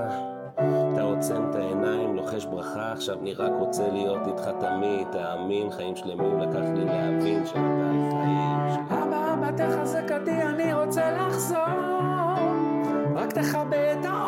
אתה 0.54 1.02
עוצם 1.02 1.50
את 1.50 1.54
העיניים, 1.54 2.16
לוחש 2.16 2.44
ברכה, 2.44 2.92
עכשיו 2.92 3.18
אני 3.20 3.34
רק 3.34 3.52
רוצה 3.58 3.88
להיות 3.88 4.26
איתך 4.26 4.50
תמיד, 4.61 5.06
תאמין, 5.12 5.70
חיים 5.70 5.96
שלמים 5.96 6.40
לקח 6.40 6.66
לי 6.74 6.84
להבין 6.84 7.46
שאתה 7.46 7.58
החיים 7.58 8.68
שלי. 8.74 8.96
אבא, 9.02 9.34
אבא, 9.34 9.50
תחזק 9.56 10.12
אותי, 10.20 10.42
אני 10.42 10.74
רוצה 10.74 11.11
לחזור. 11.11 11.58
רק 13.16 13.32
תכבה 13.32 13.92
את 13.92 14.04
האור. 14.04 14.27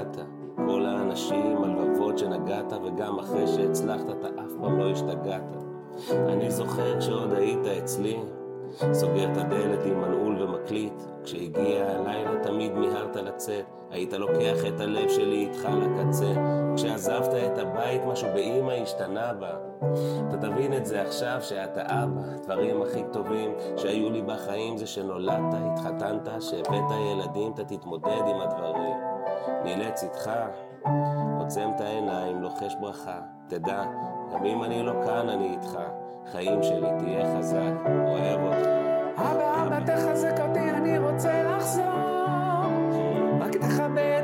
שהגעת. 0.00 0.26
כל 0.56 0.86
האנשים, 0.86 1.64
הלבבות 1.64 2.18
שנגעת, 2.18 2.72
וגם 2.72 3.18
אחרי 3.18 3.46
שהצלחת, 3.46 4.10
אתה 4.10 4.28
אף 4.28 4.52
פעם 4.60 4.78
לא 4.78 4.90
השתגעת. 4.90 5.56
אני 6.10 6.50
זוכר 6.50 6.98
כשעוד 6.98 7.32
היית 7.32 7.66
אצלי, 7.66 8.18
סוגר 8.92 9.32
את 9.32 9.36
הדלת 9.36 9.84
עם 9.84 10.00
מנעול 10.00 10.42
ומקליט. 10.42 11.02
כשהגיע 11.24 11.86
הלילה 11.86 12.42
תמיד 12.42 12.72
מיהרת 12.72 13.16
לצאת, 13.16 13.64
היית 13.90 14.12
לוקח 14.12 14.66
את 14.68 14.80
הלב 14.80 15.08
שלי 15.08 15.48
איתך 15.48 15.68
לקצה. 15.82 16.32
כשעזבת 16.76 17.34
את 17.34 17.58
הבית, 17.58 18.00
משהו 18.06 18.28
באימא 18.34 18.72
השתנה 18.72 19.32
בה. 19.32 19.50
אתה 20.28 20.36
תבין 20.36 20.76
את 20.76 20.86
זה 20.86 21.02
עכשיו 21.02 21.38
שאתה 21.40 21.82
אבא, 21.82 22.20
הדברים 22.34 22.82
הכי 22.82 23.02
טובים 23.12 23.50
שהיו 23.76 24.10
לי 24.10 24.22
בחיים 24.22 24.76
זה 24.76 24.86
שנולדת, 24.86 25.54
התחתנת, 25.54 26.28
שהבאת 26.40 26.90
ילדים, 27.12 27.52
אתה 27.52 27.64
תתמודד 27.64 28.22
עם 28.26 28.40
הדברים. 28.40 29.09
איתך, 30.02 30.30
עוצם 31.38 31.70
את 31.76 31.80
העיניים, 31.80 32.42
לוחש 32.42 32.74
ברכה, 32.80 33.20
תדע, 33.48 33.82
גם 34.32 34.44
אם 34.44 34.64
אני 34.64 34.82
לא 34.82 34.92
כאן, 35.04 35.28
אני 35.28 35.50
איתך. 35.50 35.78
חיים 36.32 36.62
שלי, 36.62 36.88
תהיה 36.98 37.36
חזק, 37.38 37.72
אוהב 38.04 38.40
אותך. 38.40 38.68
אבא, 39.16 39.62
אבא, 39.62 39.80
תחזק 39.86 40.40
אותי, 40.40 40.70
אני 40.70 40.98
רוצה 40.98 41.42
לחזור. 41.42 41.84
רק 43.40 43.56
תכבה 43.56 44.19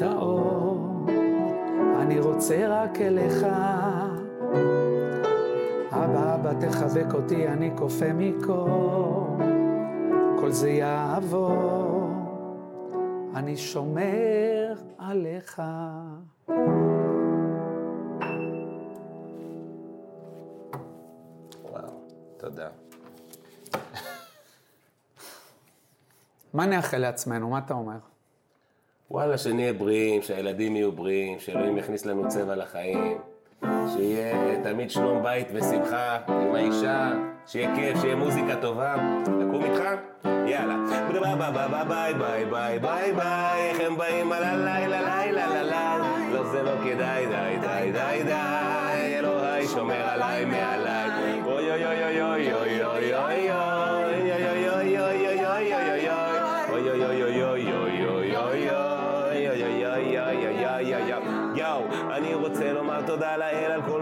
את 0.00 0.04
האור, 0.04 1.06
אני 2.00 2.20
רוצה 2.20 2.66
רק 2.68 3.00
אליך. 3.00 3.44
אבא, 5.90 6.34
אבא 6.34 6.52
תחבק 6.60 7.14
אותי, 7.14 7.48
אני 7.48 7.70
כופה 7.78 8.12
מקור. 8.14 9.36
כל 10.40 10.50
זה 10.50 10.70
יעבור, 10.70 12.10
אני 13.34 13.56
שומר 13.56 14.74
עליך. 14.98 15.62
וואו, 21.62 21.92
תודה. 22.36 22.68
מה 26.54 26.66
נאחל 26.66 26.98
לעצמנו? 26.98 27.50
מה 27.50 27.58
אתה 27.58 27.74
אומר? 27.74 27.98
וואלה, 29.10 29.38
שנהיה 29.38 29.72
בריאים, 29.72 30.22
שהילדים 30.22 30.76
יהיו 30.76 30.92
בריאים, 30.92 31.38
שאלוהים 31.38 31.78
יכניס 31.78 32.06
לנו 32.06 32.28
צבע 32.28 32.56
לחיים, 32.56 33.18
שיהיה 33.62 34.62
תמיד 34.62 34.90
שלום 34.90 35.22
בית 35.22 35.46
ושמחה 35.52 36.18
עם 36.28 36.54
האישה, 36.54 37.12
שיהיה 37.46 37.76
כיף, 37.76 38.00
שיהיה 38.00 38.16
מוזיקה 38.16 38.56
טובה. 38.60 38.96
לקום 39.40 39.64
איתך? 39.64 39.82
יאללה. 40.24 40.76
ביי 41.88 42.14
ביי 42.14 42.44
ביי 42.44 42.78
ביי 42.78 43.12
ביי 43.12 43.70
איך 43.70 43.80
הם 43.80 43.96
באים? 43.96 44.32
על 44.32 44.44
הלילה 44.44 45.00
לילה 45.00 45.62
לילה 45.62 45.98
לא 46.32 46.44
זה 46.44 46.62
לא 46.62 46.72
כדאי 46.84 47.26
די 47.26 47.56
די 47.60 47.92
די 47.92 48.22
די. 48.24 49.18
אלוהי 49.18 49.66
שומר 49.66 50.08
עליי 50.08 50.39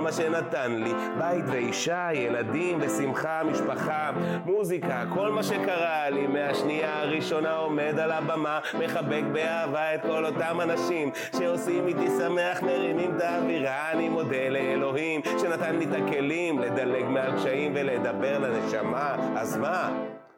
מה 0.09 0.13
שנתן 0.13 0.73
לי. 0.73 0.93
בית 1.19 1.45
ואישה, 1.49 2.09
ילדים 2.13 2.79
ושמחה, 2.81 3.43
משפחה, 3.45 4.11
מוזיקה, 4.45 5.05
כל 5.15 5.33
מה 5.33 5.43
שקרה 5.43 6.11
לי. 6.11 6.27
מהשנייה 6.27 7.01
הראשונה 7.01 7.53
עומד 7.57 7.99
על 7.99 8.13
הבמה 8.13 8.61
מחבק 8.79 9.23
באהבה 9.33 9.95
את 9.95 10.03
כל 10.03 10.27
אותם 10.27 10.61
אנשים 10.61 11.11
שעושים 11.39 11.87
איתי 11.87 12.07
שמח, 12.19 12.63
מרימים 12.63 13.17
את 13.17 13.21
האווירה. 13.23 13.93
אני 13.93 14.09
מודה 14.09 14.49
לאלוהים 14.49 15.21
שנתן 15.39 15.77
לי 15.77 15.85
את 15.85 16.03
הכלים 16.03 16.59
לדלג 16.59 17.05
מעל 17.05 17.37
קשיים 17.37 17.73
ולדבר 17.75 18.39
לנשמה. 18.39 19.17
אז 19.37 19.57
מה? 19.57 19.91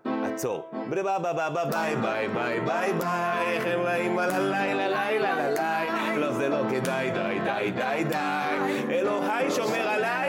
עצור. 0.05 0.71
ביי 0.89 1.03
ביי 1.03 1.17
ביי 1.71 1.97
ביי 1.97 2.29
ביי 2.29 2.61
ביי 2.61 2.93
ביי. 2.93 3.57
איך 3.57 3.67
הם 3.67 3.83
באים 3.83 4.19
על 4.19 4.31
הלילה 4.31 4.89
לילה 4.89 5.49
לילה 5.49 6.17
לא 6.17 6.33
זה 6.33 6.49
לא 6.49 6.63
כדאי 6.71 7.11
די 7.11 7.39
די 7.45 7.71
די 7.71 8.05
די 8.05 8.40
אלוהי 8.93 9.51
שומר 9.51 9.89
עליי 9.89 10.20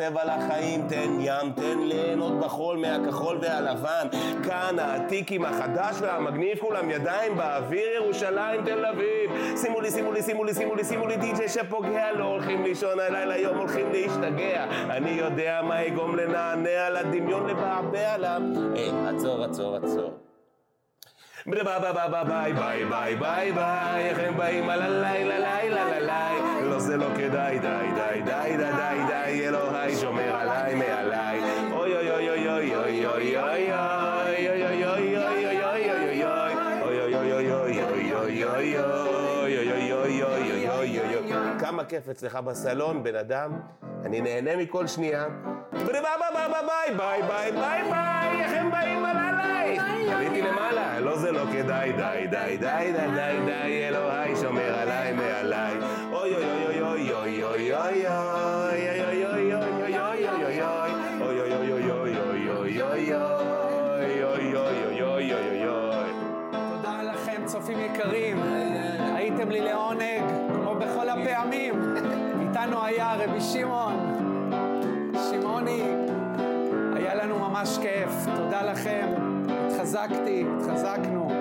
לנו 0.00 0.10
צבע 0.10 0.24
לחיים 0.24 0.88
תן 0.88 1.10
ים 1.20 1.52
תן 1.52 1.78
ליהנות 1.78 2.40
בחול 2.40 2.76
מהכחול 2.76 3.38
והלבן. 3.42 4.08
כאן 4.44 4.78
העתיקים 4.78 5.44
החדש 5.44 5.96
והמגניב 6.00 6.58
כולם 6.58 6.90
ידיים 6.90 7.36
באוויר 7.36 7.88
ירושלים 7.94 8.64
תל 8.64 8.86
אביב. 8.86 9.56
שימו 9.56 9.80
לי 9.80 9.90
שימו 9.90 10.12
לי 10.12 10.22
שימו 10.22 10.44
לי 10.44 10.54
שימו 10.54 10.74
לי 10.74 10.84
שימו 10.84 11.06
לי 11.06 11.16
די.ג'יי 11.16 11.48
שפוגע 11.48 12.12
לא 12.12 12.24
הולכים 12.24 12.64
לישון 12.64 13.00
הלילה 13.00 13.36
יום 13.36 13.58
הולכים 13.58 13.92
להשתגע. 13.92 14.64
אני 14.90 15.10
יודע 15.10 15.60
מה 15.62 15.82
יגרום 15.82 16.16
לנענע 16.16 16.90
לדמיון 16.90 17.46
לבעבע 17.46 18.16
לה 18.16 18.38
היי 18.74 18.90
עצור 19.08 19.44
עצור 19.44 19.76
עצור. 19.76 20.12
ביי 21.46 21.64
ביי 21.64 21.80
ביי 21.80 22.52
ביי 22.54 22.84
ביי 22.84 23.16
ביי 23.16 23.52
ביי. 23.52 24.08
איך 24.08 24.18
הם 24.18 24.36
באים? 24.36 24.70
על 24.70 24.82
הלילה 24.82 25.38
לילה 25.38 25.84
לילה 25.84 26.60
לא 26.62 26.78
זה 26.78 26.96
לא 26.96 27.06
כדאי 27.16 27.58
די 27.58 27.86
די 27.94 28.22
די 28.24 28.56
די 28.56 28.56
די 28.56 29.04
די 29.08 29.19
אלוהי 29.50 29.96
שומר 29.96 30.36
עליי 30.36 30.74
מעליי 30.74 31.40
אוי 31.72 31.96
אוי 31.96 32.10
אוי 32.10 32.30
אוי 32.30 32.76
אוי 32.76 32.76
אוי 32.76 33.06
אוי 33.06 33.36
אוי 33.36 33.60
כמה 41.58 41.84
כיף 41.84 42.08
אצלך 42.08 42.36
בסלון, 42.36 43.02
בן 43.02 43.14
אדם, 43.14 43.50
אני 44.04 44.20
נהנה 44.20 44.56
מכל 44.56 44.86
שנייה. 44.86 45.26
ביי 45.72 45.84
ביי 45.84 46.02
ביי 46.96 46.96
ביי 46.96 47.22
ביי 47.22 47.52
ביי 47.52 47.82
ביי 47.90 48.44
איך 48.44 48.52
הם 48.54 48.70
באים 48.70 49.04
עליי? 49.04 49.78
עליתי 50.12 50.42
למעלה, 50.42 51.00
לא 51.00 51.16
זה 51.16 51.32
לא 51.32 51.44
כדאי, 51.52 51.92
די 51.92 52.26
די 52.30 52.56
די 52.56 52.92
די 52.92 53.10
די 53.14 53.38
די 53.46 53.88
אלוהי 53.88 54.36
שומר 54.36 54.74
עליי 54.74 55.12
מעליי. 55.12 55.74
אוי 56.12 56.34
אוי 56.34 56.44
אוי 56.44 56.82
אוי 56.82 57.12
אוי 57.12 57.44
אוי 57.44 57.74
אוי 57.74 58.06
אוי 58.06 58.59
לי 69.50 69.60
לעונג, 69.60 70.22
כמו 70.54 70.74
בכל 70.74 71.08
הפעמים. 71.08 71.74
איתנו 72.40 72.84
היה 72.84 73.14
רבי 73.14 73.40
שמעון, 73.40 73.94
שמעוני. 75.30 75.82
היה 76.96 77.14
לנו 77.14 77.38
ממש 77.38 77.78
כיף. 77.82 78.10
תודה 78.36 78.62
לכם. 78.62 79.06
התחזקתי, 79.66 80.44
התחזקנו. 80.56 81.39